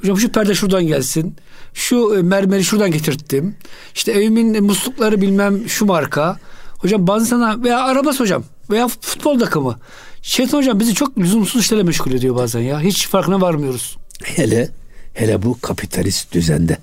Hocam 0.00 0.18
şu 0.18 0.28
perde 0.28 0.54
şuradan 0.54 0.86
gelsin. 0.86 1.36
Şu 1.74 2.14
e, 2.18 2.22
mermeri 2.22 2.64
şuradan 2.64 2.90
getirttim. 2.90 3.56
İşte 3.94 4.12
evimin 4.12 4.64
muslukları 4.64 5.20
bilmem 5.20 5.68
şu 5.68 5.86
marka. 5.86 6.36
Hocam 6.78 7.06
bazı 7.06 7.26
sana 7.26 7.62
veya 7.62 7.84
arabası 7.84 8.22
hocam 8.22 8.44
veya 8.70 8.88
futbol 8.88 9.38
takımı. 9.38 9.78
Şeytan 10.22 10.58
hocam 10.58 10.80
bizi 10.80 10.94
çok 10.94 11.18
lüzumsuz 11.18 11.62
işlerle 11.62 11.82
meşgul 11.82 12.12
ediyor 12.12 12.36
bazen 12.36 12.60
ya. 12.60 12.80
Hiç 12.80 13.08
farkına 13.08 13.40
varmıyoruz. 13.40 13.96
Hele 14.24 14.70
hele 15.14 15.42
bu 15.42 15.60
kapitalist 15.60 16.32
düzende 16.32 16.78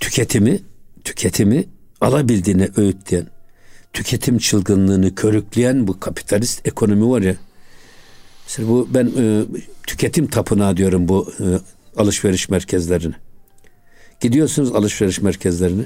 tüketimi 0.00 0.60
tüketimi 1.04 1.64
alabildiğine 2.00 2.68
öğütleyen 2.76 3.26
tüketim 3.92 4.38
çılgınlığını 4.38 5.14
körükleyen 5.14 5.86
bu 5.86 6.00
kapitalist 6.00 6.66
ekonomi 6.66 7.10
var 7.10 7.22
ya. 7.22 7.36
Mesela 8.46 8.68
bu 8.68 8.88
ben 8.94 9.12
e, 9.18 9.44
tüketim 9.86 10.26
tapınağı 10.26 10.76
diyorum 10.76 11.08
bu 11.08 11.32
e, 11.40 11.46
alışveriş 12.00 12.48
merkezlerine. 12.48 13.14
Gidiyorsunuz 14.20 14.74
alışveriş 14.74 15.20
merkezlerine. 15.20 15.84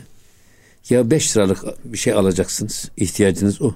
Ya 0.91 1.11
5 1.11 1.37
liralık 1.37 1.65
bir 1.85 1.99
şey 1.99 2.13
alacaksınız. 2.13 2.91
ihtiyacınız 2.97 3.63
o. 3.63 3.75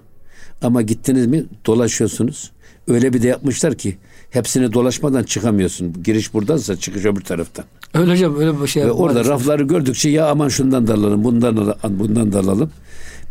Ama 0.62 0.82
gittiniz 0.82 1.26
mi 1.26 1.44
dolaşıyorsunuz. 1.66 2.52
Öyle 2.88 3.12
bir 3.12 3.22
de 3.22 3.28
yapmışlar 3.28 3.74
ki 3.74 3.98
hepsini 4.30 4.72
dolaşmadan 4.72 5.22
çıkamıyorsun. 5.22 6.02
Giriş 6.02 6.34
buradansa 6.34 6.76
çıkış 6.76 7.04
öbür 7.04 7.20
taraftan. 7.20 7.64
Öyle 7.94 8.12
hocam 8.12 8.40
öyle 8.40 8.62
bir 8.62 8.66
şey. 8.66 8.84
Ve 8.84 8.90
orada 8.90 9.24
rafları 9.24 9.62
gördükçe 9.62 10.10
ya 10.10 10.26
aman 10.26 10.48
şundan 10.48 10.86
da 10.86 10.94
alalım, 10.94 11.24
bundan 11.24 11.56
da 11.56 11.78
bundan 11.88 12.32
da 12.32 12.38
alalım. 12.38 12.70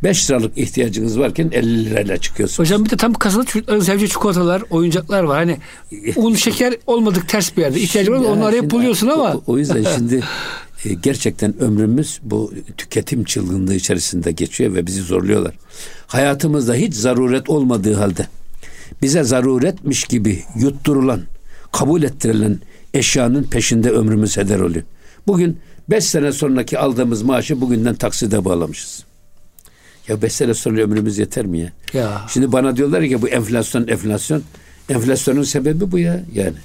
5 0.03 0.29
liralık 0.29 0.57
ihtiyacınız 0.57 1.19
varken 1.19 1.49
50 1.51 1.85
lirayla 1.85 2.17
çıkıyorsunuz. 2.17 2.59
Hocam 2.59 2.85
bir 2.85 2.89
de 2.89 2.97
tam 2.97 3.13
kasada 3.13 3.45
çocukların 3.45 3.79
seveceği 3.79 4.09
çikolatalar, 4.09 4.63
oyuncaklar 4.69 5.23
var. 5.23 5.37
Hani 5.37 5.57
un 6.15 6.35
şeker 6.35 6.75
olmadık 6.87 7.29
ters 7.29 7.57
bir 7.57 7.61
yerde. 7.61 7.79
İhtiyacı 7.79 8.11
var 8.11 8.17
onları 8.17 8.55
hep 8.55 8.71
buluyorsun 8.71 9.07
ama. 9.07 9.33
O, 9.33 9.43
o 9.47 9.57
yüzden 9.57 9.85
şimdi 9.95 10.23
e, 10.85 10.93
gerçekten 10.93 11.59
ömrümüz 11.59 12.19
bu 12.23 12.53
tüketim 12.77 13.23
çılgınlığı 13.23 13.75
içerisinde 13.75 14.31
geçiyor 14.31 14.75
ve 14.75 14.87
bizi 14.87 15.01
zorluyorlar. 15.01 15.53
Hayatımızda 16.07 16.73
hiç 16.73 16.93
zaruret 16.93 17.49
olmadığı 17.49 17.93
halde 17.93 18.27
bize 19.01 19.23
zaruretmiş 19.23 20.03
gibi 20.03 20.43
yutturulan, 20.55 21.21
kabul 21.71 22.03
ettirilen 22.03 22.59
eşyanın 22.97 23.43
peşinde 23.43 23.91
ömrümüz 23.91 24.37
heder 24.37 24.59
oluyor. 24.59 24.83
Bugün 25.27 25.59
beş 25.89 26.03
sene 26.03 26.31
sonraki 26.31 26.79
aldığımız 26.79 27.21
maaşı 27.21 27.61
bugünden 27.61 27.95
takside 27.95 28.45
bağlamışız. 28.45 29.03
Ya 30.07 30.21
beş 30.21 30.33
sene 30.33 30.53
sonra 30.53 30.81
ömrümüz 30.81 31.17
yeter 31.17 31.45
mi 31.45 31.59
ya? 31.59 31.71
ya? 31.93 32.21
Şimdi 32.29 32.51
bana 32.51 32.77
diyorlar 32.77 33.07
ki 33.07 33.21
bu 33.21 33.29
enflasyon 33.29 33.87
enflasyon. 33.87 34.43
Enflasyonun 34.89 35.43
sebebi 35.43 35.91
bu 35.91 35.99
ya 35.99 36.21
yani. 36.33 36.55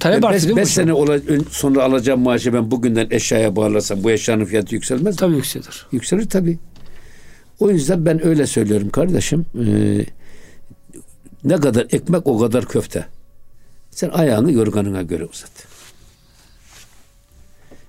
Talep 0.00 0.22
beş, 0.22 0.56
beş 0.56 0.68
sene 0.68 0.92
ola, 0.92 1.18
sonra 1.50 1.84
alacağım 1.84 2.20
maaşı 2.20 2.52
ben 2.52 2.70
bugünden 2.70 3.06
eşyaya 3.10 3.56
bağlasam 3.56 4.04
bu 4.04 4.10
eşyanın 4.10 4.44
fiyatı 4.44 4.74
yükselmez 4.74 5.14
mi? 5.14 5.18
Tabii 5.18 5.36
yükselir. 5.36 5.86
Yükselir 5.92 6.28
tabii. 6.28 6.58
O 7.60 7.70
yüzden 7.70 8.06
ben 8.06 8.26
öyle 8.26 8.46
söylüyorum 8.46 8.90
kardeşim. 8.90 9.46
Ee, 9.66 10.06
ne 11.44 11.56
kadar 11.56 11.86
ekmek 11.90 12.26
o 12.26 12.38
kadar 12.38 12.64
köfte. 12.64 13.06
Sen 13.96 14.08
ayağını 14.08 14.52
yorganına 14.52 15.02
göre 15.02 15.24
uzat. 15.24 15.50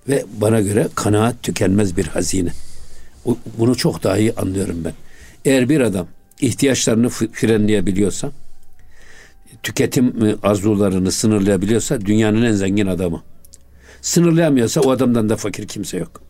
Ve 0.10 0.26
bana 0.42 0.62
göre 0.62 0.88
kanaat 0.96 1.44
tükenmez 1.44 1.98
bir 1.98 2.06
hazine. 2.06 2.52
Bunu 3.58 3.76
çok 3.76 4.04
daha 4.04 4.18
iyi 4.18 4.34
anlıyorum 4.34 4.84
ben. 4.86 4.94
Eğer 5.46 5.70
bir 5.70 5.82
adam 5.82 6.08
ihtiyaçlarını 6.42 7.10
frenleyebiliyorsa, 7.10 8.32
tüketim 9.64 10.38
arzularını 10.44 11.12
sınırlayabiliyorsa 11.12 12.02
dünyanın 12.02 12.44
en 12.44 12.52
zengin 12.52 12.88
adamı. 12.88 13.24
Sınırlayamıyorsa 14.02 14.82
o 14.82 14.92
adamdan 14.92 15.30
da 15.30 15.38
fakir 15.38 15.68
kimse 15.68 15.98
yok. 15.98 16.22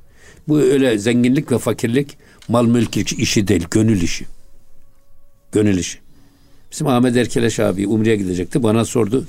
Bu 0.47 0.59
öyle 0.59 0.97
zenginlik 0.97 1.51
ve 1.51 1.57
fakirlik 1.57 2.17
mal 2.47 2.65
mülk 2.65 2.97
işi 2.97 3.47
değil, 3.47 3.67
gönül 3.71 4.01
işi. 4.01 4.25
Gönül 5.51 5.77
işi. 5.77 5.99
Bizim 6.71 6.87
Ahmet 6.87 7.17
Erkeleş 7.17 7.59
abi 7.59 7.87
Umre'ye 7.87 8.15
gidecekti. 8.15 8.63
Bana 8.63 8.85
sordu. 8.85 9.25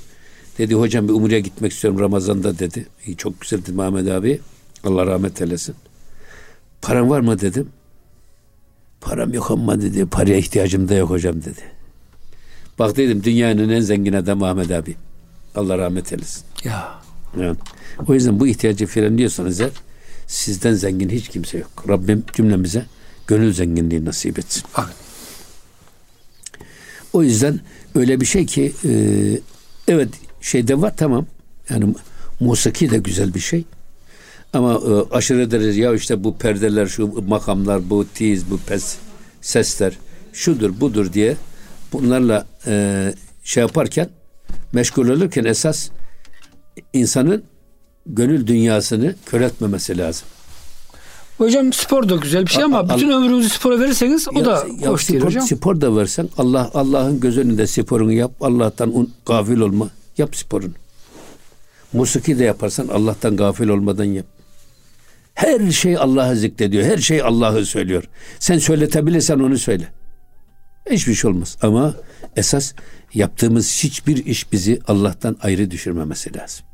Dedi 0.59 0.75
hocam 0.75 1.07
bir 1.07 1.13
Umre'ye 1.13 1.39
gitmek 1.39 1.71
istiyorum 1.71 1.99
Ramazan'da 1.99 2.59
dedi. 2.59 2.85
İyi, 3.05 3.17
çok 3.17 3.41
güzel 3.41 3.65
dedi 3.65 3.81
Ahmet 3.81 4.07
abi. 4.07 4.39
Allah 4.83 5.05
rahmet 5.05 5.41
eylesin. 5.41 5.75
Paran 6.81 7.09
var 7.09 7.19
mı 7.19 7.39
dedim. 7.39 7.69
Param 9.01 9.33
yok 9.33 9.51
ama 9.51 9.81
dedi. 9.81 10.05
Paraya 10.05 10.37
ihtiyacım 10.37 10.89
da 10.89 10.93
yok 10.93 11.09
hocam 11.09 11.35
dedi. 11.41 11.61
Bak 12.79 12.97
dedim 12.97 13.23
dünyanın 13.23 13.69
en 13.69 13.79
zengin 13.79 14.13
adamı 14.13 14.47
Ahmet 14.47 14.71
abi. 14.71 14.95
Allah 15.55 15.77
rahmet 15.77 16.13
eylesin. 16.13 16.43
Ya. 16.63 17.01
Yani, 17.39 17.57
o 18.07 18.13
yüzden 18.13 18.39
bu 18.39 18.47
ihtiyacı 18.47 18.85
frenliyorsanız 18.85 19.61
eğer 19.61 19.71
sizden 20.27 20.73
zengin 20.73 21.09
hiç 21.09 21.29
kimse 21.29 21.57
yok. 21.57 21.85
Rabbim 21.89 22.23
cümlemize 22.33 22.85
gönül 23.27 23.53
zenginliği 23.53 24.05
nasip 24.05 24.39
etsin. 24.39 24.63
Amin. 24.75 24.93
O 27.13 27.23
yüzden 27.23 27.59
öyle 27.95 28.21
bir 28.21 28.25
şey 28.25 28.45
ki 28.45 28.73
e, 28.85 28.91
evet 29.87 30.09
şeyde 30.41 30.81
var 30.81 30.93
tamam. 30.97 31.25
Yani 31.69 31.95
musiki 32.39 32.91
de 32.91 32.97
güzel 32.97 33.33
bir 33.33 33.39
şey. 33.39 33.63
Ama 34.53 34.73
e, 34.73 35.15
aşırı 35.15 35.51
derece 35.51 35.81
ya 35.81 35.93
işte 35.93 36.23
bu 36.23 36.37
perdeler, 36.37 36.87
şu 36.87 37.23
makamlar, 37.27 37.89
bu 37.89 38.05
tiz, 38.13 38.51
bu 38.51 38.57
pes, 38.57 38.97
sesler 39.41 39.93
şudur 40.33 40.79
budur 40.79 41.13
diye 41.13 41.37
bunlarla 41.93 42.45
e, 42.67 43.13
şey 43.43 43.61
yaparken 43.61 44.09
meşgul 44.73 45.09
olurken 45.09 45.45
esas 45.45 45.89
insanın 46.93 47.43
gönül 48.05 48.47
dünyasını 48.47 49.15
kör 49.25 49.41
etmemesi 49.41 49.97
lazım. 49.97 50.27
Hocam 51.37 51.73
spor 51.73 52.09
da 52.09 52.15
güzel 52.15 52.45
bir 52.45 52.51
şey 52.51 52.63
ama 52.63 52.77
a, 52.77 52.89
bütün 52.89 53.09
ömrünüzü 53.09 53.49
spora 53.49 53.79
verirseniz 53.79 54.27
o 54.35 54.39
ya, 54.39 54.45
da 54.45 54.65
ya 54.81 54.91
hoş 54.91 55.03
spor, 55.03 55.13
değil 55.13 55.23
hocam. 55.23 55.47
Spor 55.47 55.81
da 55.81 55.95
versen 55.95 56.29
Allah 56.37 56.71
Allah'ın 56.73 57.19
göz 57.19 57.37
önünde 57.37 57.67
sporunu 57.67 58.11
yap. 58.11 58.31
Allah'tan 58.41 58.97
un, 58.97 59.13
gafil 59.25 59.59
olma. 59.59 59.89
Yap 60.19 60.35
sporunu. 60.35 60.73
Musiki 61.93 62.39
de 62.39 62.43
yaparsan 62.43 62.87
Allah'tan 62.87 63.37
gafil 63.37 63.67
olmadan 63.67 64.03
yap. 64.03 64.25
Her 65.33 65.71
şey 65.71 65.97
Allah'ı 65.97 66.35
zikrediyor. 66.35 66.83
Her 66.83 66.97
şey 66.97 67.21
Allah'ı 67.21 67.65
söylüyor. 67.65 68.03
Sen 68.39 68.57
söyletebilirsen 68.57 69.39
onu 69.39 69.57
söyle. 69.57 69.87
Hiçbir 70.91 71.13
şey 71.13 71.31
olmaz. 71.31 71.57
Ama 71.61 71.95
esas 72.35 72.73
yaptığımız 73.13 73.83
hiçbir 73.83 74.25
iş 74.25 74.51
bizi 74.51 74.79
Allah'tan 74.87 75.37
ayrı 75.41 75.71
düşürmemesi 75.71 76.37
lazım. 76.37 76.65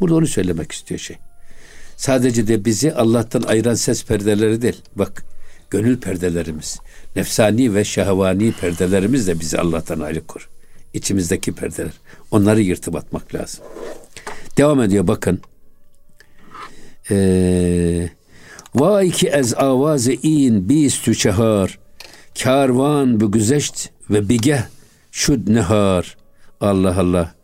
Burada 0.00 0.14
onu 0.14 0.26
söylemek 0.26 0.72
istiyor 0.72 1.00
şey. 1.00 1.16
Sadece 1.96 2.46
de 2.46 2.64
bizi 2.64 2.94
Allah'tan 2.94 3.42
ayıran 3.42 3.74
ses 3.74 4.04
perdeleri 4.04 4.62
değil. 4.62 4.82
Bak 4.96 5.24
gönül 5.70 6.00
perdelerimiz, 6.00 6.78
nefsani 7.16 7.74
ve 7.74 7.84
şehvani 7.84 8.52
perdelerimiz 8.52 9.26
de 9.26 9.40
bizi 9.40 9.58
Allah'tan 9.58 10.00
ayrı 10.00 10.26
kur. 10.26 10.53
İçimizdeki 10.94 11.52
perdeler. 11.52 11.92
Onları 12.30 12.60
yırtıp 12.60 12.96
atmak 12.96 13.34
lazım. 13.34 13.64
Devam 14.56 14.82
ediyor 14.82 15.06
bakın. 15.06 15.40
Ee, 17.10 18.10
Vay 18.74 19.10
ki 19.10 19.28
ez 19.28 19.54
avazı 19.54 20.12
in 20.12 20.68
bistü 20.68 21.14
çehar 21.14 21.78
Karvan 22.42 23.20
bu 23.20 23.32
güzeşt 23.32 23.90
ve 24.10 24.28
bigeh 24.28 24.62
şud 25.10 25.48
nehar 25.48 26.16
Allah 26.60 27.00
Allah 27.00 27.34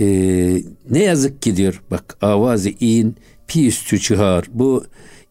ee, 0.00 0.62
ne 0.90 1.02
yazık 1.02 1.42
ki 1.42 1.56
diyor 1.56 1.82
bak 1.90 2.16
avazı 2.22 2.70
in 2.80 3.16
pistü 3.48 4.00
çıhar 4.00 4.44
bu 4.48 4.84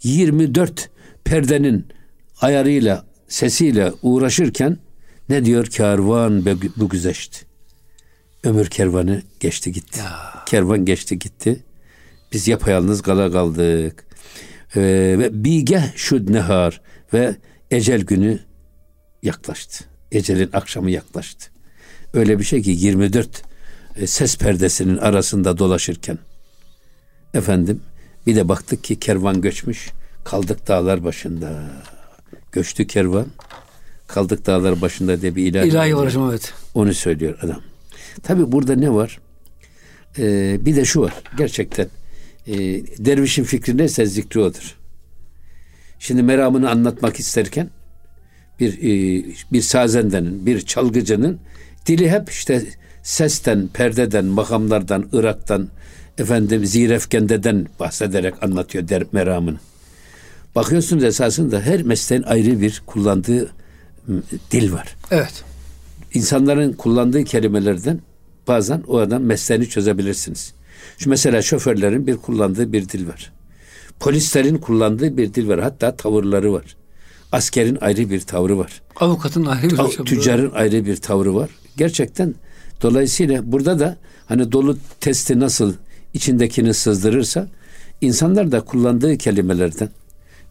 24 0.04 0.90
perdenin 1.24 1.86
ayarıyla, 2.42 3.06
sesiyle 3.28 3.92
uğraşırken 4.02 4.78
ne 5.30 5.46
diyor? 5.46 5.66
Kervan 5.66 6.46
bu 6.78 6.90
güzeşti. 6.90 7.46
Ömür 8.44 8.70
kervanı 8.70 9.22
geçti 9.40 9.72
gitti. 9.72 10.00
Ya. 10.00 10.44
Kervan 10.46 10.86
geçti 10.86 11.20
gitti. 11.20 11.64
Biz 12.32 12.48
yapayalnız 12.48 13.02
kala 13.02 13.32
kaldık. 13.32 14.06
Ee, 14.76 14.82
ve 15.20 15.44
bige 15.44 15.84
şu 15.96 16.34
nehar 16.34 16.82
ve 17.14 17.36
ecel 17.72 18.02
günü 18.02 18.40
yaklaştı. 19.24 19.86
Ecelin 20.12 20.50
akşamı 20.54 20.92
yaklaştı. 20.92 21.52
Öyle 22.14 22.40
bir 22.40 22.44
şey 22.44 22.62
ki 22.62 22.72
24 22.72 23.44
e, 23.96 24.08
ses 24.08 24.38
perdesinin 24.38 24.98
arasında 24.98 25.58
dolaşırken 25.58 26.18
efendim 27.34 27.82
bir 28.28 28.36
de 28.36 28.50
baktık 28.50 28.84
ki 28.84 29.00
kervan 29.00 29.42
göçmüş. 29.42 29.90
Kaldık 30.24 30.68
dağlar 30.68 31.04
başında. 31.04 31.64
Göçtü 32.52 32.88
kervan. 32.88 33.28
Kaldık 34.08 34.46
dağlar 34.46 34.82
başında 34.82 35.22
diye 35.22 35.36
bir 35.36 35.46
ilahi, 35.46 35.68
ilahi 35.68 35.98
var 35.98 36.06
hocam 36.06 36.30
evet. 36.30 36.54
Onu 36.74 36.94
söylüyor 36.94 37.40
adam. 37.42 37.62
Tabi 38.24 38.52
burada 38.52 38.76
ne 38.76 38.94
var? 38.94 39.20
Ee, 40.18 40.66
bir 40.66 40.76
de 40.76 40.86
şu 40.86 41.02
var. 41.02 41.14
Gerçekten 41.38 41.88
e, 42.48 42.54
dervişin 43.06 43.44
fikri 43.44 43.78
neyse 43.78 44.06
zikri 44.06 44.40
odur. 44.40 44.76
Şimdi 46.00 46.24
meramını 46.24 46.70
anlatmak 46.70 47.20
isterken 47.20 47.70
bir 48.60 48.74
e, 48.74 49.24
bir 49.52 49.62
sazendenin, 49.62 50.46
bir 50.46 50.62
çalgıcının 50.62 51.40
dili 51.86 52.12
hep 52.12 52.30
işte 52.30 52.66
sesten, 53.04 53.68
perdeden, 53.68 54.26
makamlardan, 54.26 55.10
Irak'tan, 55.14 55.70
efendim 56.18 56.66
zirefkendeden 56.66 57.68
bahsederek 57.80 58.44
anlatıyor 58.44 58.88
der 58.88 59.04
meramını. 59.12 59.58
Bakıyorsunuz 60.56 61.04
esasında 61.04 61.62
her 61.62 61.84
mesleğin 61.84 62.24
ayrı 62.24 62.62
bir 62.62 62.84
kullandığı 62.86 63.52
dil 64.52 64.74
var. 64.74 64.96
Evet. 65.12 65.44
İnsanların 66.14 66.74
kullandığı 66.74 67.24
kelimelerden 67.24 68.00
bazen 68.48 68.84
o 68.88 68.98
adam 68.98 69.24
mesleğini 69.24 69.70
çözebilirsiniz. 69.70 70.54
Şu 70.98 71.10
mesela 71.10 71.42
şoförlerin 71.42 72.08
bir 72.08 72.18
kullandığı 72.18 72.74
bir 72.74 72.90
dil 72.90 73.08
var. 73.08 73.32
Polislerin 74.00 74.58
kullandığı 74.58 75.18
bir 75.18 75.34
dil 75.34 75.48
var. 75.48 75.60
Hatta 75.60 75.96
tavırları 75.96 76.54
var. 76.54 76.76
Askerin 77.32 77.78
ayrı 77.82 78.10
bir 78.10 78.22
tavrı 78.22 78.58
var. 78.58 78.82
Avukatın 78.96 79.46
ayrı 79.46 79.70
bir 79.70 79.76
tavrı 79.76 80.04
Tüccarın 80.04 80.52
ayrı 80.52 80.86
bir 80.86 80.98
tavrı 80.98 81.36
var. 81.36 81.50
Gerçekten 81.78 82.36
dolayısıyla 82.82 83.52
burada 83.52 83.80
da 83.80 83.98
hani 84.26 84.52
dolu 84.52 84.78
testi 85.00 85.40
nasıl 85.40 85.74
içindekini 86.14 86.74
sızdırırsa 86.74 87.48
insanlar 88.02 88.52
da 88.52 88.62
kullandığı 88.62 89.18
kelimelerden 89.18 89.90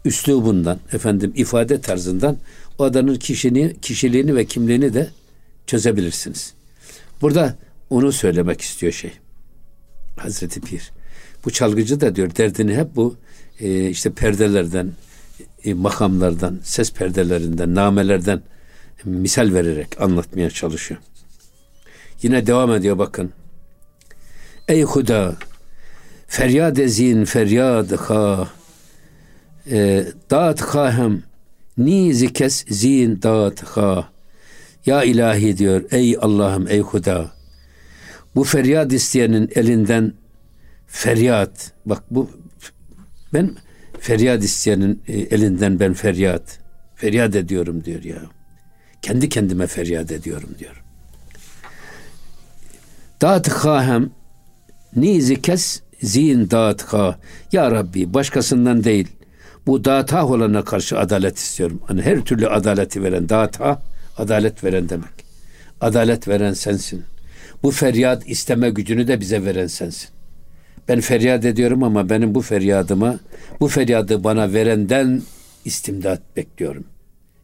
üslubundan, 0.04 0.78
efendim 0.92 1.32
ifade 1.36 1.80
tarzından 1.80 2.36
o 2.78 2.84
adamın 2.84 3.14
kişiliğini, 3.14 3.80
kişiliğini 3.80 4.34
ve 4.34 4.44
kimliğini 4.44 4.94
de 4.94 5.10
çözebilirsiniz. 5.66 6.54
Burada 7.20 7.56
onu 7.90 8.12
söylemek 8.12 8.60
istiyor 8.60 8.92
şey. 8.92 9.12
Hazreti 10.16 10.60
Pir. 10.60 10.92
Bu 11.44 11.50
çalgıcı 11.50 12.00
da 12.00 12.16
diyor 12.16 12.36
derdini 12.36 12.76
hep 12.76 12.96
bu 12.96 13.16
e, 13.60 13.88
işte 13.88 14.10
perdelerden, 14.10 14.92
e, 15.64 15.74
makamlardan, 15.74 16.60
ses 16.62 16.92
perdelerinden, 16.92 17.74
namelerden 17.74 18.42
misal 19.04 19.54
vererek 19.54 20.00
anlatmaya 20.00 20.50
çalışıyor. 20.50 21.00
Yine 22.22 22.46
devam 22.46 22.72
ediyor 22.72 22.98
bakın. 22.98 23.32
Ey 24.68 24.82
Huda 24.82 25.36
feryad 26.26 26.76
ezin 26.76 27.24
feryad 27.24 27.90
ha 27.90 28.48
e, 29.70 30.04
dağıt 30.30 30.60
kahem 30.60 31.22
nizi 31.78 32.32
kes 32.32 32.64
zin 32.68 33.22
dağıt 33.22 33.62
ha 33.62 34.08
ya 34.86 35.04
ilahi 35.04 35.58
diyor 35.58 35.84
ey 35.90 36.16
Allah'ım 36.20 36.68
ey 36.68 36.80
Huda. 36.80 37.32
Bu 38.34 38.44
feryat 38.44 38.92
isteyenin 38.92 39.50
elinden 39.54 40.12
feryat. 40.86 41.72
Bak 41.86 42.02
bu 42.10 42.30
ben 43.32 43.56
feryat 44.00 44.44
isteyenin 44.44 45.02
e, 45.08 45.12
elinden 45.12 45.80
ben 45.80 45.94
feryat 45.94 46.58
feryat 46.94 47.36
ediyorum 47.36 47.84
diyor 47.84 48.02
ya. 48.02 48.22
Kendi 49.02 49.28
kendime 49.28 49.66
feryat 49.66 50.12
ediyorum 50.12 50.50
diyor. 50.58 50.84
Dağıt 53.22 53.48
kahem 53.48 54.10
nizi 54.96 55.42
kes 55.42 55.80
zin 56.02 56.50
dağıt 56.50 56.82
ha 56.82 57.18
ya 57.52 57.70
Rabbi 57.70 58.14
başkasından 58.14 58.84
değil 58.84 59.08
bu 59.66 59.84
dağıta 59.84 60.26
olana 60.26 60.64
karşı 60.64 60.98
adalet 60.98 61.38
istiyorum. 61.38 61.80
Hani 61.86 62.02
her 62.02 62.20
türlü 62.20 62.48
adaleti 62.48 63.02
veren 63.02 63.28
dağıta 63.28 63.82
adalet 64.18 64.64
veren 64.64 64.88
demek. 64.88 65.24
Adalet 65.80 66.28
veren 66.28 66.52
sensin. 66.52 67.04
Bu 67.62 67.70
feryat 67.70 68.28
isteme 68.28 68.70
gücünü 68.70 69.08
de 69.08 69.20
bize 69.20 69.44
veren 69.44 69.66
sensin. 69.66 70.08
Ben 70.88 71.00
feryat 71.00 71.44
ediyorum 71.44 71.82
ama 71.82 72.10
benim 72.10 72.34
bu 72.34 72.40
feryadıma, 72.42 73.20
bu 73.60 73.68
feryadı 73.68 74.24
bana 74.24 74.52
verenden 74.52 75.22
istimdat 75.64 76.20
bekliyorum. 76.36 76.84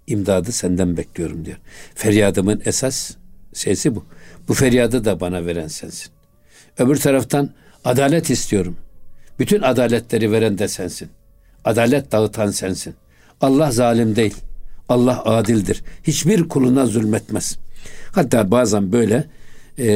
İmdadı 0.06 0.52
senden 0.52 0.96
bekliyorum 0.96 1.44
diyor. 1.44 1.56
Feryadımın 1.94 2.62
esas 2.64 3.10
sesi 3.52 3.94
bu. 3.94 4.04
Bu 4.48 4.54
feryadı 4.54 5.04
da 5.04 5.20
bana 5.20 5.46
veren 5.46 5.68
sensin. 5.68 6.12
Öbür 6.78 6.96
taraftan 6.96 7.50
adalet 7.84 8.30
istiyorum. 8.30 8.76
Bütün 9.38 9.62
adaletleri 9.62 10.32
veren 10.32 10.58
de 10.58 10.68
sensin. 10.68 11.08
Adalet 11.64 12.12
dağıtan 12.12 12.50
sensin. 12.50 12.94
Allah 13.40 13.70
zalim 13.70 14.16
değil. 14.16 14.34
Allah 14.88 15.24
adildir. 15.24 15.82
Hiçbir 16.02 16.48
kuluna 16.48 16.86
zulmetmez. 16.86 17.58
Hatta 18.12 18.50
bazen 18.50 18.92
böyle 18.92 19.24
e, 19.78 19.86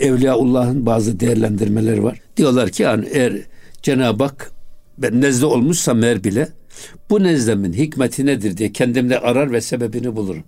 Evliyaullah'ın 0.00 0.86
bazı 0.86 1.20
değerlendirmeleri 1.20 2.04
var. 2.04 2.20
Diyorlar 2.36 2.70
ki 2.70 2.82
yani 2.82 3.08
eğer 3.12 3.32
Cenab-ı 3.82 4.24
Hak 4.24 4.52
ben 4.98 5.20
nezle 5.20 5.46
olmuşsam 5.46 6.02
eğer 6.02 6.24
bile 6.24 6.48
bu 7.10 7.22
nezlemin 7.22 7.72
hikmeti 7.72 8.26
nedir 8.26 8.56
diye 8.56 8.72
kendimde 8.72 9.20
arar 9.20 9.52
ve 9.52 9.60
sebebini 9.60 10.16
bulurum. 10.16 10.44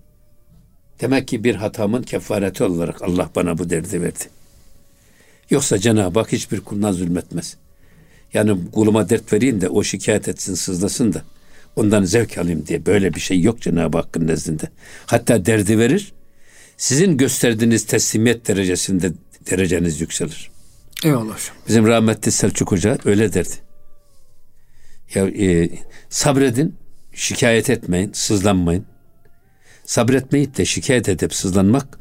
Demek 1.01 1.29
ki 1.29 1.45
bir 1.45 1.55
hatamın 1.55 2.03
kefareti 2.03 2.65
olarak 2.65 3.03
Allah 3.03 3.31
bana 3.37 3.59
bu 3.59 3.71
derdi 3.71 4.03
verdi. 4.03 4.25
Yoksa 5.51 5.79
Cenab-ı 5.79 6.19
Hak 6.19 6.33
hiçbir 6.33 6.61
kuluna 6.61 6.93
zulmetmez. 6.93 7.57
Yani 8.35 8.71
kuluma 8.73 9.09
dert 9.09 9.33
vereyim 9.33 9.61
de 9.61 9.69
o 9.69 9.83
şikayet 9.83 10.29
etsin, 10.29 10.55
sızlasın 10.55 11.13
da 11.13 11.23
ondan 11.77 12.05
zevk 12.05 12.39
alayım 12.39 12.67
diye 12.67 12.87
böyle 12.87 13.15
bir 13.15 13.21
şey 13.21 13.41
yok 13.41 13.61
Cenab-ı 13.61 13.99
Hakk'ın 13.99 14.27
nezdinde. 14.27 14.65
Hatta 15.07 15.47
derdi 15.47 15.79
verir. 15.79 16.13
Sizin 16.77 17.17
gösterdiğiniz 17.17 17.87
teslimiyet 17.87 18.49
derecesinde 18.49 19.13
dereceniz 19.51 20.01
yükselir. 20.01 20.51
Eyvallah 21.05 21.25
hocam. 21.25 21.57
Bizim 21.69 21.87
rahmetli 21.87 22.33
Selçuk 22.33 22.73
Hoca 22.73 22.99
öyle 23.05 23.33
derdi. 23.33 23.55
Ya 25.15 25.29
e, 25.29 25.71
sabredin, 26.09 26.77
şikayet 27.13 27.71
etmeyin, 27.71 28.13
sızlanmayın. 28.13 28.85
Sabretmeyip 29.85 30.57
de 30.57 30.65
şikayet 30.65 31.09
edip 31.09 31.35
sızlanmak 31.35 31.99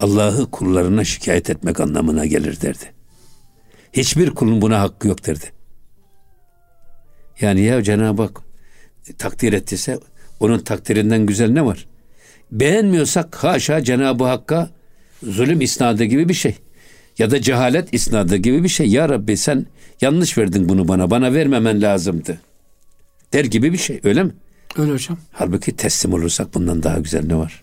Allah'ı 0.00 0.50
kullarına 0.50 1.04
şikayet 1.04 1.50
etmek 1.50 1.80
anlamına 1.80 2.26
gelir 2.26 2.60
derdi. 2.60 2.92
Hiçbir 3.92 4.30
kulun 4.30 4.62
buna 4.62 4.80
hakkı 4.80 5.08
yok 5.08 5.26
derdi. 5.26 5.59
Yani 7.40 7.60
ya 7.60 7.82
Cenab-ı 7.82 8.22
Hak 8.22 8.40
takdir 9.18 9.52
ettiyse 9.52 9.98
onun 10.40 10.58
takdirinden 10.58 11.26
güzel 11.26 11.50
ne 11.50 11.64
var? 11.64 11.86
Beğenmiyorsak 12.52 13.36
haşa 13.36 13.84
Cenab-ı 13.84 14.24
Hakk'a 14.24 14.70
zulüm 15.22 15.60
isnadı 15.60 16.04
gibi 16.04 16.28
bir 16.28 16.34
şey. 16.34 16.54
Ya 17.18 17.30
da 17.30 17.40
cehalet 17.42 17.94
isnadı 17.94 18.36
gibi 18.36 18.64
bir 18.64 18.68
şey. 18.68 18.86
Ya 18.86 19.08
Rabbi 19.08 19.36
sen 19.36 19.66
yanlış 20.00 20.38
verdin 20.38 20.68
bunu 20.68 20.88
bana. 20.88 21.10
Bana 21.10 21.34
vermemen 21.34 21.82
lazımdı. 21.82 22.40
Der 23.32 23.44
gibi 23.44 23.72
bir 23.72 23.78
şey 23.78 24.00
öyle 24.04 24.22
mi? 24.22 24.32
Öyle 24.76 24.92
hocam. 24.92 25.18
Halbuki 25.32 25.76
teslim 25.76 26.12
olursak 26.12 26.54
bundan 26.54 26.82
daha 26.82 26.98
güzel 26.98 27.26
ne 27.26 27.36
var? 27.36 27.62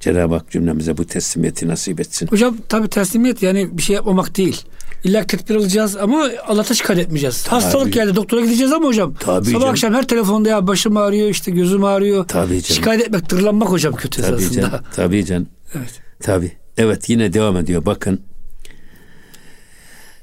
Cenab-ı 0.00 0.34
Hak 0.34 0.50
cümlemize 0.50 0.96
bu 0.96 1.06
teslimiyeti 1.06 1.68
nasip 1.68 2.00
etsin. 2.00 2.26
Hocam 2.26 2.56
tabi 2.68 2.88
teslimiyet 2.88 3.42
yani 3.42 3.78
bir 3.78 3.82
şey 3.82 3.96
yapmamak 3.96 4.36
değil. 4.36 4.62
İlla 5.04 5.26
tedbir 5.26 5.54
alacağız 5.54 5.96
ama 5.96 6.30
Allah'a 6.46 6.74
şikayet 6.74 7.02
etmeyeceğiz. 7.02 7.42
Tabii. 7.42 7.62
Hastalık 7.62 7.92
geldi 7.92 8.16
doktora 8.16 8.40
gideceğiz 8.40 8.72
ama 8.72 8.88
hocam. 8.88 9.14
Tabii 9.20 9.46
sabah 9.46 9.60
canım. 9.60 9.68
akşam 9.70 9.94
her 9.94 10.06
telefonda 10.08 10.48
ya 10.48 10.66
başım 10.66 10.96
ağrıyor 10.96 11.28
işte 11.28 11.50
gözüm 11.50 11.84
ağrıyor. 11.84 12.28
Tabii 12.28 12.48
canım. 12.48 12.62
Şikayet 12.62 13.02
etmek 13.02 13.28
tırlanmak 13.28 13.68
hocam 13.68 13.94
kötü 13.96 14.22
Tabii 14.22 14.36
esasında. 14.36 14.60
Canım. 14.60 14.84
Tabii 14.96 15.24
canım. 15.24 15.48
Evet. 15.74 16.00
Tabii. 16.22 16.52
Evet 16.76 17.08
yine 17.10 17.32
devam 17.32 17.56
ediyor 17.56 17.86
bakın. 17.86 18.20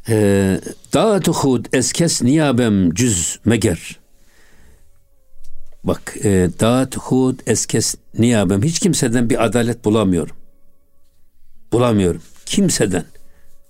Ee, 0.09 0.59
Dağıtı 0.93 1.31
hud 1.31 1.65
eskes 1.73 2.21
niyabem 2.21 2.93
cüz 2.93 3.39
meger. 3.45 3.99
Bak 5.83 6.15
e, 6.23 6.49
dağıt 6.59 6.97
hud 6.97 7.39
eskes 7.47 7.95
niyabem 8.19 8.63
hiç 8.63 8.79
kimseden 8.79 9.29
bir 9.29 9.45
adalet 9.45 9.85
bulamıyorum. 9.85 10.35
Bulamıyorum. 11.71 12.21
Kimseden. 12.45 13.05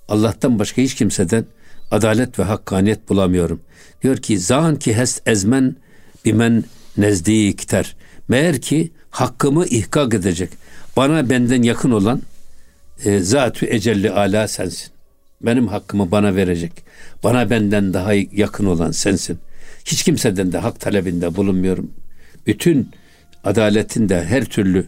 Allah'tan 0.07 0.59
başka 0.59 0.81
hiç 0.81 0.95
kimseden 0.95 1.45
adalet 1.91 2.39
ve 2.39 2.43
hakkaniyet 2.43 3.09
bulamıyorum. 3.09 3.61
Diyor 4.03 4.17
ki 4.17 4.39
zan 4.39 4.75
ki 4.75 4.93
hest 4.97 5.21
ezmen 5.27 5.75
bimen 6.25 6.63
nezdikter. 6.97 7.95
Meğer 8.27 8.61
ki 8.61 8.91
hakkımı 9.09 9.65
ihkak 9.65 10.13
edecek. 10.13 10.49
Bana 10.97 11.29
benden 11.29 11.63
yakın 11.63 11.91
olan 11.91 12.21
e, 13.05 13.19
zatü 13.19 13.65
ecelli 13.65 14.11
ala 14.11 14.47
sensin. 14.47 14.91
Benim 15.41 15.67
hakkımı 15.67 16.11
bana 16.11 16.35
verecek. 16.35 16.71
Bana 17.23 17.49
benden 17.49 17.93
daha 17.93 18.13
yakın 18.13 18.65
olan 18.65 18.91
sensin. 18.91 19.39
Hiç 19.85 20.03
kimseden 20.03 20.51
de 20.51 20.57
hak 20.57 20.79
talebinde 20.79 21.35
bulunmuyorum. 21.35 21.91
Bütün 22.47 22.89
adaletin 23.43 24.09
de 24.09 24.25
her 24.25 24.45
türlü 24.45 24.87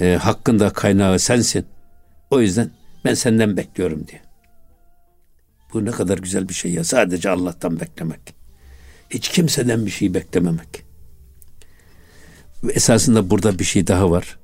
e, 0.00 0.14
hakkında 0.14 0.70
kaynağı 0.70 1.18
sensin. 1.18 1.64
O 2.30 2.40
yüzden 2.40 2.70
ben 3.04 3.14
senden 3.14 3.56
bekliyorum 3.56 4.06
diye. 4.08 4.25
Bu 5.72 5.84
ne 5.84 5.90
kadar 5.90 6.18
güzel 6.18 6.48
bir 6.48 6.54
şey 6.54 6.72
ya. 6.72 6.84
Sadece 6.84 7.30
Allah'tan 7.30 7.80
beklemek. 7.80 8.20
Hiç 9.10 9.28
kimseden 9.28 9.86
bir 9.86 9.90
şey 9.90 10.14
beklememek. 10.14 10.82
Esasında 12.70 13.30
burada 13.30 13.58
bir 13.58 13.64
şey 13.64 13.86
daha 13.86 14.10
var. 14.10 14.38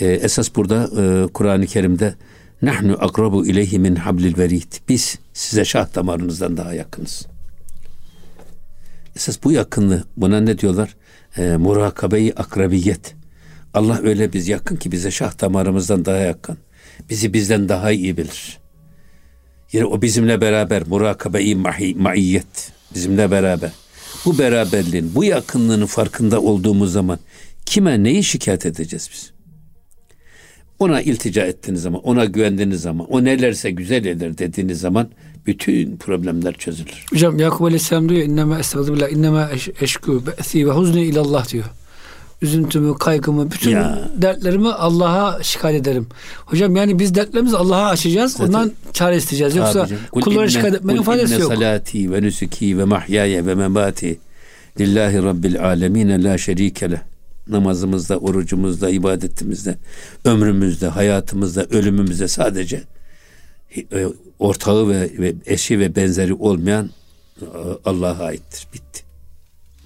Ee, 0.00 0.06
esas 0.06 0.54
burada 0.56 0.90
e, 1.02 1.26
Kur'an-ı 1.26 1.66
Kerim'de 1.66 2.14
nahnu 2.62 2.96
akrabu 3.00 3.46
ileyhi 3.46 3.78
min 3.78 3.96
hablil 3.96 4.38
verid. 4.38 4.72
Biz 4.88 5.18
size 5.32 5.64
şah 5.64 5.94
damarınızdan 5.94 6.56
daha 6.56 6.74
yakınız. 6.74 7.26
Esas 9.16 9.38
bu 9.44 9.52
yakınlığı 9.52 10.04
buna 10.16 10.40
ne 10.40 10.58
diyorlar? 10.58 10.96
E, 11.36 11.56
murakabeyi 11.56 12.34
akrabiyet. 12.34 13.14
Allah 13.74 14.00
öyle 14.02 14.32
biz 14.32 14.48
yakın 14.48 14.76
ki 14.76 14.92
bize 14.92 15.10
şah 15.10 15.40
damarımızdan 15.40 16.04
daha 16.04 16.16
yakın. 16.16 16.58
Bizi 17.10 17.32
bizden 17.32 17.68
daha 17.68 17.90
iyi 17.90 18.16
bilir. 18.16 18.61
Yine 19.72 19.84
o 19.84 20.02
bizimle 20.02 20.40
beraber 20.40 20.82
murakabe-i 20.88 21.54
maiyet 21.96 22.72
bizimle 22.94 23.30
beraber. 23.30 23.70
Bu 24.24 24.38
beraberliğin, 24.38 25.14
bu 25.14 25.24
yakınlığının 25.24 25.86
farkında 25.86 26.40
olduğumuz 26.40 26.92
zaman 26.92 27.18
kime 27.66 28.02
neyi 28.02 28.24
şikayet 28.24 28.66
edeceğiz 28.66 29.10
biz? 29.12 29.32
Ona 30.78 31.02
iltica 31.02 31.42
ettiğiniz 31.44 31.82
zaman, 31.82 32.02
ona 32.02 32.24
güvendiğiniz 32.24 32.80
zaman, 32.80 33.06
o 33.10 33.24
nelerse 33.24 33.70
güzel 33.70 34.04
eder 34.04 34.38
dediğiniz 34.38 34.80
zaman 34.80 35.08
bütün 35.46 35.96
problemler 35.96 36.54
çözülür. 36.54 37.06
Hocam 37.10 37.38
Yakup 37.38 37.62
Aleyhisselam 37.62 38.08
diyor 38.08 38.22
inneme 38.22 38.58
estağfirullah 38.58 39.10
inneme 39.10 39.48
eşku 39.80 40.22
ve 40.54 40.70
huzni 40.70 41.02
ilallah 41.02 41.52
diyor 41.52 41.64
üzüntümü, 42.42 42.94
kaygımı, 42.98 43.50
bütün 43.50 43.70
ya. 43.70 44.08
dertlerimi 44.16 44.72
Allah'a 44.72 45.42
şikayet 45.42 45.80
ederim. 45.80 46.06
Hocam 46.46 46.76
yani 46.76 46.98
biz 46.98 47.14
dertlerimizi 47.14 47.56
Allah'a 47.56 47.88
açacağız. 47.88 48.32
Zaten, 48.32 48.46
ondan 48.46 48.72
çare 48.92 49.16
isteyeceğiz. 49.16 49.56
Yoksa 49.56 49.88
kullara 50.10 50.48
şikayet 50.48 50.74
etmenin 50.74 51.02
faydası 51.02 51.40
yok. 51.40 51.54
salati 51.54 52.12
ve 52.12 52.22
nusuki 52.22 52.78
ve 52.78 52.84
mahyaya 52.84 53.46
ve 53.46 53.54
memati 53.54 54.18
lillahi 54.80 55.22
rabbil 55.22 55.64
alemin 55.64 56.24
la 56.24 56.38
şerike 56.38 56.90
leh. 56.90 56.98
Namazımızda, 57.48 58.18
orucumuzda, 58.18 58.90
ibadetimizde, 58.90 59.78
ömrümüzde, 60.24 60.88
hayatımızda, 60.88 61.64
ölümümüzde 61.64 62.28
sadece 62.28 62.82
e, 63.76 64.06
ortağı 64.38 64.88
ve, 64.88 65.10
ve 65.18 65.34
eşi 65.46 65.78
ve 65.78 65.96
benzeri 65.96 66.34
olmayan 66.34 66.90
e, 67.40 67.46
Allah'a 67.84 68.24
aittir. 68.24 68.66
Bitti. 68.74 69.02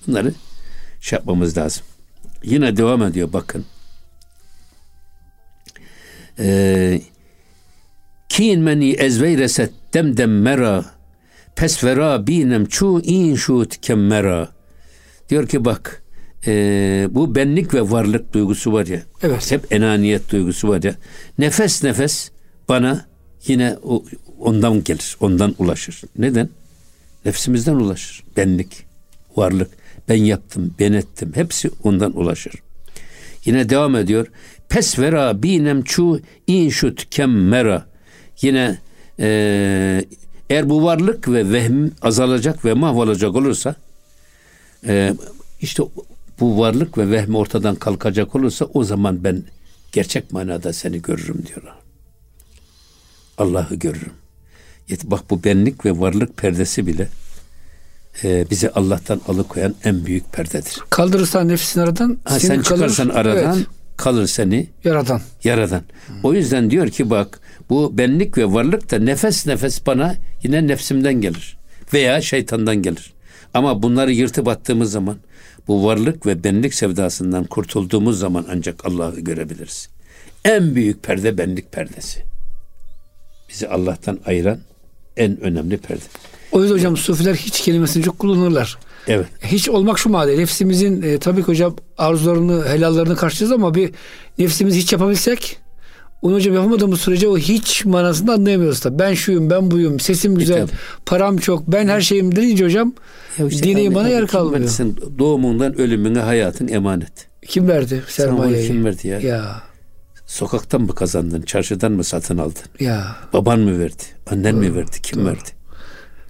Bunları 0.07 0.35
şey 1.01 1.17
yapmamız 1.17 1.59
lazım. 1.59 1.83
Yine 2.47 2.77
devam 2.77 3.03
ediyor 3.03 3.33
bakın. 3.33 3.65
Ee, 6.39 7.01
Kin 8.29 8.61
meni 8.61 8.91
ezveyreset 8.91 9.73
demdem 9.95 10.43
mera 10.43 10.85
pes 11.57 11.85
vera 11.85 12.27
binem 12.27 12.67
çu 12.67 13.01
in 13.05 13.35
şut 13.35 13.81
kemmera 13.81 14.49
diyor 15.29 15.49
ki 15.49 15.65
bak 15.65 16.03
e, 16.47 16.53
bu 17.11 17.35
benlik 17.35 17.75
ve 17.75 17.91
varlık 17.91 18.33
duygusu 18.33 18.73
var 18.73 18.87
ya 18.87 19.03
evet. 19.23 19.51
hep 19.53 19.73
enaniyet 19.73 20.33
duygusu 20.33 20.69
var 20.69 20.83
ya 20.83 20.95
nefes 21.39 21.85
nefes 21.85 22.31
bana 22.69 23.07
yine 23.47 23.77
o, 23.83 24.05
ondan 24.39 24.85
gelir 24.85 25.17
ondan 25.21 25.55
ulaşır. 25.59 26.03
Neden? 26.19 26.49
Nefsimizden 27.25 27.75
ulaşır. 27.75 28.25
Benlik 28.37 28.87
varlık 29.37 29.71
ben 30.09 30.25
yaptım, 30.25 30.75
ben 30.79 30.93
ettim. 30.93 31.33
Hepsi 31.35 31.71
ondan 31.83 32.19
ulaşır. 32.19 32.55
Yine 33.45 33.69
devam 33.69 33.97
ediyor. 33.97 34.27
Pes 34.69 34.99
vera 34.99 35.43
binem 35.43 35.83
çu 35.83 36.21
inşut 36.47 37.11
kemmera. 37.11 37.87
Yine 38.43 38.79
e, 39.21 40.05
eğer 40.51 40.69
bu 40.69 40.85
varlık 40.85 41.29
ve 41.29 41.53
vehm 41.53 41.89
azalacak 42.03 42.65
ve 42.65 42.75
mahvolacak 42.75 43.37
olursa 43.37 43.75
e, 44.87 45.15
işte 45.61 45.83
bu 46.41 46.59
varlık 46.59 46.99
ve 46.99 47.11
vehm 47.11 47.35
ortadan 47.35 47.75
kalkacak 47.75 48.35
olursa 48.35 48.65
o 48.65 48.85
zaman 48.85 49.25
ben 49.25 49.43
gerçek 49.93 50.33
manada 50.33 50.73
seni 50.73 51.03
görürüm 51.03 51.47
diyorlar. 51.47 51.75
Allah'ı 53.39 53.75
görürüm. 53.75 54.13
Bak 55.05 55.31
bu 55.31 55.45
benlik 55.45 55.85
ve 55.85 56.01
varlık 56.01 56.37
perdesi 56.37 56.87
bile 56.87 57.09
e, 58.25 58.51
bizi 58.51 58.71
Allah'tan 58.71 59.21
alıkoyan 59.29 59.75
en 59.85 60.07
büyük 60.07 60.33
perdedir. 60.33 60.79
Kaldırırsan 60.91 61.49
nefsin 61.49 61.81
aradan 61.81 62.19
ha, 62.25 62.41
sen 62.41 62.63
çıkarsan 62.63 63.09
kalır, 63.09 63.21
aradan 63.21 63.57
evet. 63.57 63.67
kalır 63.97 64.27
seni 64.27 64.69
yaradan. 64.85 65.21
Yaradan. 65.45 65.83
Hmm. 66.07 66.17
O 66.23 66.33
yüzden 66.33 66.71
diyor 66.71 66.89
ki 66.89 67.11
bak 67.11 67.41
bu 67.71 67.99
benlik 67.99 68.39
ve 68.39 68.53
varlık 68.53 68.91
da 68.91 68.99
nefes 68.99 69.47
nefes 69.47 69.87
bana 69.87 70.15
yine 70.43 70.67
nefsimden 70.67 71.15
gelir 71.15 71.57
veya 71.95 72.21
şeytandan 72.21 72.77
gelir. 72.77 73.13
Ama 73.55 73.83
bunları 73.83 74.13
yırtıp 74.13 74.49
attığımız 74.49 74.93
zaman 74.93 75.17
bu 75.69 75.85
varlık 75.85 76.27
ve 76.27 76.45
benlik 76.45 76.75
sevdasından 76.75 77.45
kurtulduğumuz 77.45 78.19
zaman 78.19 78.47
ancak 78.51 78.87
Allah'ı 78.87 79.21
görebiliriz. 79.21 79.89
En 80.45 80.75
büyük 80.75 81.03
perde 81.03 81.39
benlik 81.39 81.73
perdesi. 81.73 82.23
Bizi 83.49 83.69
Allah'tan 83.69 84.19
ayıran 84.27 84.59
en 85.17 85.41
önemli 85.41 85.77
perde. 85.77 86.05
O 86.57 86.63
yüzden 86.63 86.75
hocam 86.77 86.97
sufiler 86.97 87.35
hiç 87.35 87.61
kelimesini 87.61 88.03
çok 88.03 88.19
kullanırlar. 88.19 88.79
Evet. 89.07 89.27
Hiç 89.43 89.69
olmak 89.69 89.99
şu 89.99 90.09
madde. 90.09 90.39
Nefsimizin 90.39 91.03
e, 91.03 91.19
tabii 91.19 91.41
ki 91.41 91.47
hocam 91.47 91.77
arzularını, 91.99 92.69
helallarını 92.69 93.17
karşılayacağız 93.17 93.53
ama 93.53 93.75
bir 93.75 93.91
nefsimizi 94.39 94.79
hiç 94.79 94.93
yapabilsek 94.93 95.59
onu 96.23 96.35
hocam 96.35 96.55
yapamadığımız 96.55 97.01
sürece 97.01 97.29
o 97.29 97.39
hiç 97.39 97.85
manasını 97.85 98.33
anlayamıyoruz 98.33 98.85
da. 98.85 98.99
Ben 98.99 99.15
şuyum, 99.15 99.51
ben 99.51 99.71
buyum, 99.71 100.01
sesim 100.01 100.35
güzel, 100.35 100.63
e, 100.63 100.67
param 101.07 101.37
çok, 101.37 101.69
ben 101.69 101.89
her 101.89 102.01
şeyim 102.01 102.37
deyince 102.37 102.65
hocam 102.65 102.93
ya 103.39 103.47
işte 103.47 103.63
dine 103.63 103.83
imana 103.83 104.09
yer 104.09 104.27
kalmıyor. 104.27 104.71
Doğumundan 105.19 105.81
ölümüne 105.81 106.21
hayatın 106.21 106.69
emanet. 106.69 107.29
Kim 107.47 107.69
verdi 107.69 108.03
sermayeyi? 108.09 108.67
Kim 108.67 108.85
verdi 108.85 109.09
ya? 109.09 109.21
Ya. 109.21 109.63
Sokaktan 110.27 110.81
mı 110.81 110.95
kazandın? 110.95 111.43
Çarşıdan 111.43 111.93
mı 111.93 112.05
satın 112.05 112.39
aldın? 112.39 112.63
Ya. 112.81 113.17
Baban 113.33 113.61
mı 113.61 113.79
verdi? 113.79 114.03
Annen 114.31 114.55
Doğru. 114.55 114.61
mi 114.61 114.77
verdi? 114.77 114.97
Kim 115.03 115.19
Doğru. 115.19 115.27
verdi? 115.27 115.56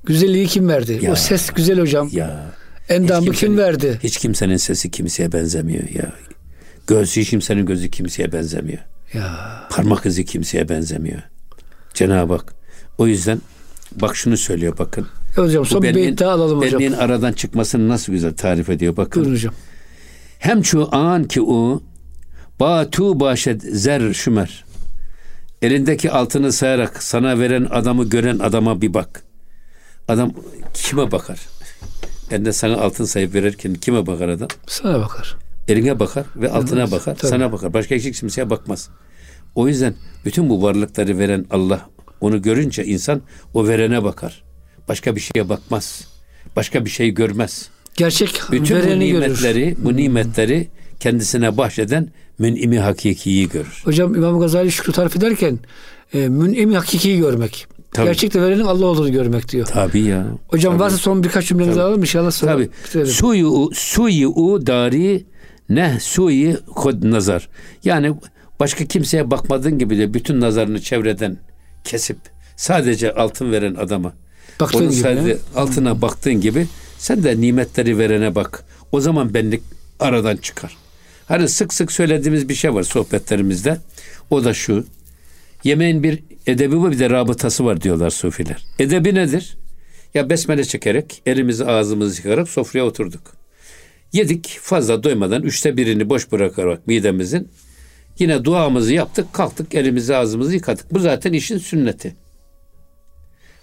Güzelliği 0.07 0.46
kim 0.46 0.68
verdi? 0.68 0.98
Ya, 1.02 1.12
o 1.12 1.16
ses 1.16 1.50
güzel 1.50 1.80
hocam. 1.80 2.09
Ya. 2.12 2.54
Endamı 2.88 3.30
kim 3.32 3.59
verdi? 3.59 3.98
Hiç 4.02 4.16
kimsenin 4.16 4.57
sesi 4.57 4.90
kimseye 4.90 5.32
benzemiyor 5.32 5.88
ya. 5.90 6.12
Göz 6.86 7.16
hiç 7.16 7.30
kimsenin 7.30 7.66
gözü 7.66 7.90
kimseye 7.90 8.32
benzemiyor. 8.32 8.78
Ya. 9.12 9.38
Parmak 9.70 10.07
izi 10.07 10.24
kimseye 10.24 10.68
benzemiyor. 10.68 11.22
Cenab-ı 11.94 12.32
Hak. 12.32 12.54
O 12.98 13.07
yüzden 13.07 13.40
bak 13.92 14.16
şunu 14.16 14.36
söylüyor 14.36 14.78
bakın. 14.78 15.07
Hocam 15.36 15.66
son 15.66 15.82
bir 15.82 16.18
daha 16.18 16.30
alalım 16.30 16.59
hocam. 16.59 16.72
Benliğin 16.72 16.92
aradan 16.92 17.32
çıkmasını 17.32 17.88
nasıl 17.88 18.12
güzel 18.12 18.34
tarif 18.34 18.68
ediyor 18.70 18.96
bakın. 18.96 19.22
Buyurun 19.22 19.36
hocam. 19.36 19.54
Hem 20.38 20.64
şu 20.64 20.94
an 20.94 21.24
ki 21.24 21.42
o 21.42 21.82
batu 22.61 23.20
başet 23.20 23.62
zer 23.62 24.12
şümer. 24.12 24.64
Elindeki 25.62 26.11
altını 26.11 26.52
sayarak 26.52 27.02
sana 27.02 27.38
veren 27.38 27.66
adamı 27.70 28.09
gören 28.09 28.38
adama 28.38 28.80
bir 28.80 28.94
bak. 28.94 29.25
Adam 30.09 30.32
kime 30.74 31.12
bakar? 31.12 31.38
De 32.30 32.52
sana 32.52 32.76
altın 32.76 33.04
sayıp 33.04 33.34
verirken 33.34 33.74
kime 33.74 34.07
bakar 34.07 34.28
adam? 34.28 34.48
Sana 34.66 35.00
bakar. 35.00 35.36
Eline 35.68 35.98
bakar 35.98 36.24
ve 36.36 36.50
altına 36.50 36.80
evet, 36.80 36.92
bakar. 36.92 37.16
Tabii. 37.16 37.30
Sana 37.30 37.52
bakar. 37.52 37.74
Başka 37.74 37.94
hiç 37.94 38.20
kimseye 38.20 38.50
bakmaz. 38.50 38.88
O 39.54 39.68
yüzden 39.68 39.94
bütün 40.24 40.48
bu 40.48 40.62
varlıkları 40.62 41.18
veren 41.18 41.46
Allah 41.50 41.90
onu 42.20 42.42
görünce 42.42 42.84
insan 42.84 43.22
o 43.54 43.68
verene 43.68 44.04
bakar. 44.04 44.42
Başka 44.88 45.16
bir 45.16 45.20
şeye 45.20 45.48
bakmaz. 45.48 46.09
Başka 46.57 46.84
bir 46.84 46.90
şey 46.90 47.11
görmez. 47.11 47.68
Gerçek 47.96 48.40
bütün 48.50 48.76
bu 48.76 48.98
nimetleri, 48.98 49.64
görür. 49.64 49.84
bu 49.84 49.96
nimetleri 49.96 50.68
kendisine 51.00 51.57
bahşeden 51.57 52.09
mün'imi 52.38 52.78
hakikiyi 52.78 53.48
görür. 53.48 53.82
Hocam 53.84 54.14
İmam 54.14 54.40
Gazali 54.40 54.72
şükrü 54.72 54.92
tarif 54.92 55.16
ederken 55.16 55.59
e, 56.14 56.28
mün'imi 56.28 56.76
hakikiyi 56.76 57.18
görmek. 57.18 57.66
Tabii. 57.97 58.07
Gerçekte 58.07 58.42
verenin 58.42 58.64
Allah 58.64 58.86
olduğunu 58.86 59.12
görmek 59.12 59.49
diyor. 59.49 59.66
Tabii 59.66 60.03
ya. 60.03 60.26
Hocam 60.49 60.72
Tabii. 60.72 60.82
varsa 60.82 60.97
son 60.97 61.22
birkaç 61.22 61.49
cümlenizi 61.49 61.82
alalım 61.82 62.01
inşallah 62.01 62.30
sonra 62.30 62.53
Tabii. 62.53 62.68
bitirelim. 62.84 63.12
Suyu, 63.12 63.70
suyu 63.74 64.28
u 64.28 64.66
dari 64.66 65.24
ne 65.68 66.01
suyu 66.01 66.64
kod 66.66 67.11
nazar. 67.11 67.49
Yani 67.84 68.14
başka 68.61 68.84
kimseye 68.84 69.30
bakmadığın 69.30 69.78
gibi 69.78 69.99
de 69.99 70.14
bütün 70.14 70.40
nazarını 70.40 70.80
çevreden 70.80 71.36
kesip 71.84 72.18
sadece 72.57 73.14
altın 73.14 73.53
veren 73.53 73.74
adama 73.74 74.12
baktığın 74.61 74.78
onun 74.78 74.90
gibi 74.90 75.01
sadece 75.01 75.38
altına 75.57 75.92
hmm. 75.94 76.03
baktığın 76.03 76.40
gibi 76.40 76.66
sen 76.99 77.24
de 77.24 77.40
nimetleri 77.40 77.99
verene 77.99 78.34
bak. 78.34 78.64
O 78.92 79.01
zaman 79.01 79.34
benlik 79.34 79.62
aradan 80.01 80.36
çıkar. 80.36 80.76
Hani 81.28 81.49
sık 81.49 81.74
sık 81.74 81.92
söylediğimiz 81.92 82.49
bir 82.49 82.55
şey 82.55 82.74
var 82.74 82.82
sohbetlerimizde. 82.82 83.78
O 84.30 84.44
da 84.44 84.55
şu. 84.55 84.84
Yemeğin 85.64 86.03
bir 86.03 86.22
edebi 86.47 86.82
var 86.82 86.92
bir 86.92 86.99
de 86.99 87.11
rabıtası 87.11 87.64
var 87.64 87.80
diyorlar 87.80 88.11
sufiler. 88.11 88.64
Edebi 88.78 89.14
nedir? 89.14 89.57
Ya 90.14 90.30
besmele 90.30 90.64
çekerek 90.64 91.22
elimizi 91.26 91.64
ağzımızı 91.64 92.16
yıkarak 92.16 92.49
sofraya 92.49 92.84
oturduk. 92.84 93.36
Yedik 94.12 94.59
fazla 94.62 95.03
doymadan 95.03 95.42
üçte 95.42 95.76
birini 95.76 96.09
boş 96.09 96.32
bırakarak 96.32 96.86
midemizin 96.86 97.49
yine 98.18 98.44
duamızı 98.44 98.94
yaptık 98.94 99.32
kalktık 99.32 99.74
elimizi 99.74 100.16
ağzımızı 100.16 100.55
yıkadık. 100.55 100.94
Bu 100.94 100.99
zaten 100.99 101.32
işin 101.32 101.59
sünneti. 101.59 102.16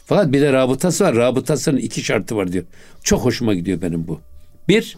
Fakat 0.05 0.31
bir 0.33 0.41
de 0.41 0.53
rabıtası 0.53 1.03
var. 1.03 1.15
Rabıtasının 1.15 1.77
iki 1.77 2.03
şartı 2.03 2.35
var 2.35 2.51
diyor. 2.51 2.63
Çok 3.03 3.25
hoşuma 3.25 3.53
gidiyor 3.53 3.81
benim 3.81 4.07
bu. 4.07 4.21
Bir, 4.67 4.97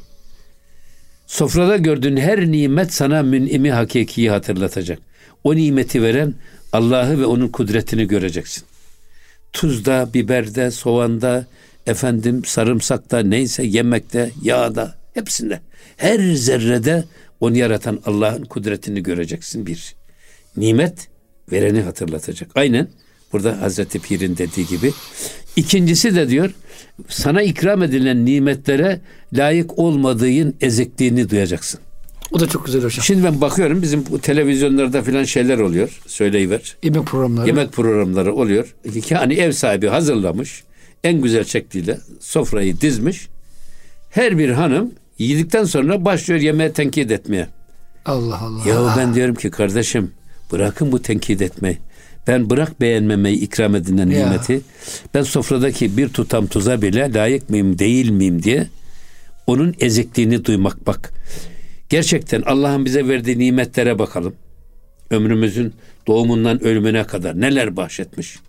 sofrada 1.28 1.78
gördüğün 1.78 2.18
her 2.18 2.52
nimet 2.52 2.94
sana 2.94 3.24
münimi 3.24 3.72
hakikiyi 3.72 4.30
hatırlatacak. 4.30 5.00
O 5.44 5.56
nimeti 5.56 6.02
veren 6.02 6.34
Allah'ı 6.76 7.20
ve 7.20 7.26
onun 7.26 7.48
kudretini 7.48 8.08
göreceksin. 8.08 8.64
Tuzda, 9.54 10.14
biberde, 10.14 10.72
soğanda, 10.72 11.46
efendim 11.88 12.46
sarımsakta, 12.46 13.20
neyse 13.20 13.64
yemekte, 13.64 14.32
yağda, 14.42 14.96
hepsinde. 15.14 15.62
Her 15.98 16.34
zerrede 16.34 17.04
onu 17.40 17.58
yaratan 17.58 18.00
Allah'ın 18.06 18.44
kudretini 18.44 19.04
göreceksin 19.04 19.66
bir. 19.66 19.96
Nimet 20.58 21.08
vereni 21.52 21.82
hatırlatacak. 21.82 22.52
Aynen 22.56 22.88
burada 23.34 23.62
Hazreti 23.62 24.00
Pir'in 24.00 24.38
dediği 24.38 24.68
gibi. 24.68 24.94
İkincisi 25.56 26.16
de 26.16 26.30
diyor 26.30 26.52
sana 27.08 27.42
ikram 27.42 27.84
edilen 27.84 28.26
nimetlere 28.26 29.02
layık 29.34 29.80
olmadığın 29.80 30.56
ezikliğini 30.62 31.30
duyacaksın. 31.30 31.80
O 32.32 32.40
da 32.40 32.48
çok 32.48 32.66
güzel 32.66 32.84
hocam. 32.84 33.04
Şimdi 33.04 33.24
ben 33.24 33.42
bakıyorum 33.42 33.82
bizim 33.82 34.04
bu 34.12 34.20
televizyonlarda 34.20 35.02
filan 35.02 35.24
şeyler 35.24 35.58
oluyor. 35.60 36.00
Söyleyiver. 36.08 36.76
Yemek 36.84 37.06
programları. 37.06 37.48
Yemek 37.48 37.72
programları 37.74 38.34
oluyor. 38.34 38.76
Yani 39.10 39.34
ev 39.34 39.52
sahibi 39.52 39.88
hazırlamış. 39.88 40.64
En 41.04 41.22
güzel 41.22 41.44
şekliyle 41.44 41.98
sofrayı 42.20 42.82
dizmiş. 42.82 43.28
Her 44.10 44.38
bir 44.38 44.50
hanım 44.50 44.92
yedikten 45.20 45.64
sonra 45.64 46.06
başlıyor 46.06 46.40
yemeğe 46.42 46.72
tenkit 46.74 47.12
etmeye. 47.12 47.48
Allah 48.06 48.40
Allah. 48.42 48.70
Ya 48.70 48.94
ben 48.98 49.16
diyorum 49.16 49.36
ki 49.36 49.52
kardeşim 49.52 50.12
bırakın 50.52 50.92
bu 50.92 51.02
tenkit 51.02 51.42
etmeyi. 51.42 51.78
Ben 52.28 52.50
bırak 52.50 52.82
beğenmemeyi 52.82 53.38
ikram 53.40 53.76
edilen 53.76 54.10
Ya. 54.10 54.26
nimeti. 54.26 54.62
Ben 55.14 55.24
sofradaki 55.24 55.98
bir 55.98 56.10
tutam 56.10 56.48
tuza 56.48 56.82
bile 56.82 57.14
layık 57.14 57.50
mıyım 57.50 57.80
değil 57.80 58.10
miyim 58.10 58.44
diye 58.44 58.68
onun 59.48 59.76
ezikliğini 59.80 60.46
duymak 60.46 60.88
bak. 60.88 61.12
Gerçekten 61.90 62.42
Allah'ın 62.42 62.86
bize 62.86 63.08
verdiği 63.08 63.40
nimetlere 63.40 64.00
bakalım. 64.00 64.36
Ömrümüzün 65.10 65.74
doğumundan 66.08 66.64
ölümüne 66.64 67.04
kadar 67.04 67.42
neler 67.42 67.76
bahşetmiş. 67.76 68.40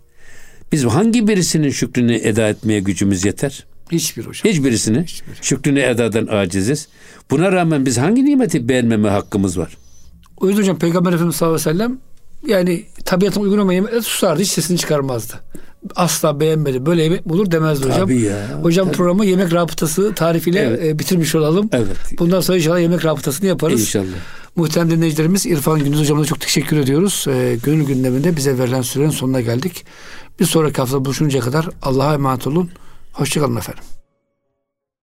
Biz 0.71 0.85
hangi 0.85 1.27
birisinin 1.27 1.69
şükrünü 1.69 2.15
eda 2.15 2.49
etmeye 2.49 2.79
gücümüz 2.79 3.25
yeter? 3.25 3.65
Hiçbir 3.91 4.25
hocam. 4.25 4.51
Hiçbirisini 4.51 5.05
şükrünü 5.41 5.79
edadan 5.79 6.27
aciziz. 6.27 6.87
Buna 7.31 7.51
rağmen 7.51 7.85
biz 7.85 7.97
hangi 7.97 8.25
nimeti 8.25 8.69
beğenmeme 8.69 9.09
hakkımız 9.09 9.57
var? 9.57 9.77
O 10.37 10.47
yüzden 10.47 10.61
hocam 10.61 10.79
Peygamber 10.79 11.09
Efendimiz 11.09 11.35
sallallahu 11.35 11.61
aleyhi 11.61 11.69
ve 11.69 11.83
sellem 11.83 11.99
yani 12.47 12.85
tabiatına 13.05 13.43
uygun 13.43 13.57
olmayan 13.57 13.75
yemekler 13.75 14.01
susardı. 14.01 14.41
Hiç 14.41 14.49
sesini 14.49 14.77
çıkarmazdı. 14.77 15.33
Asla 15.95 16.39
beğenmedi. 16.39 16.85
Böyle 16.85 17.03
yemek 17.03 17.25
mi 17.25 17.33
olur 17.33 17.51
demezdi 17.51 17.85
hocam. 17.85 17.99
Tabii 17.99 18.21
ya, 18.21 18.59
Hocam 18.63 18.87
tabii. 18.87 18.97
programı 18.97 19.25
yemek 19.25 19.53
rabıtası 19.53 20.13
tarifiyle 20.15 20.59
Evet. 20.59 20.83
e, 20.85 20.99
bitirmiş 20.99 21.35
olalım. 21.35 21.69
Evet. 21.73 21.97
Bundan 22.19 22.41
sonra 22.41 22.57
inşallah 22.57 22.79
yemek 22.79 23.05
rabıtasını 23.05 23.47
yaparız. 23.47 23.81
İnşallah. 23.81 24.05
Muhterem 24.55 24.91
dinleyicilerimiz 24.91 25.45
İrfan 25.45 25.79
Gündüz 25.79 25.99
hocamıza 25.99 26.25
çok 26.27 26.39
teşekkür 26.41 26.77
ediyoruz. 26.77 27.25
E, 27.29 27.57
gönül 27.63 27.85
gündeminde 27.85 28.35
bize 28.35 28.57
verilen 28.57 28.81
sürenin 28.81 29.09
sonuna 29.09 29.41
geldik. 29.41 29.85
Bir 30.39 30.45
sonraki 30.45 30.77
hafta 30.81 31.05
buluşuncaya 31.05 31.43
kadar 31.43 31.69
Allah'a 31.81 32.13
emanet 32.13 32.47
olun. 32.47 32.69
Hoşçakalın 33.13 33.55
efendim. 33.55 33.83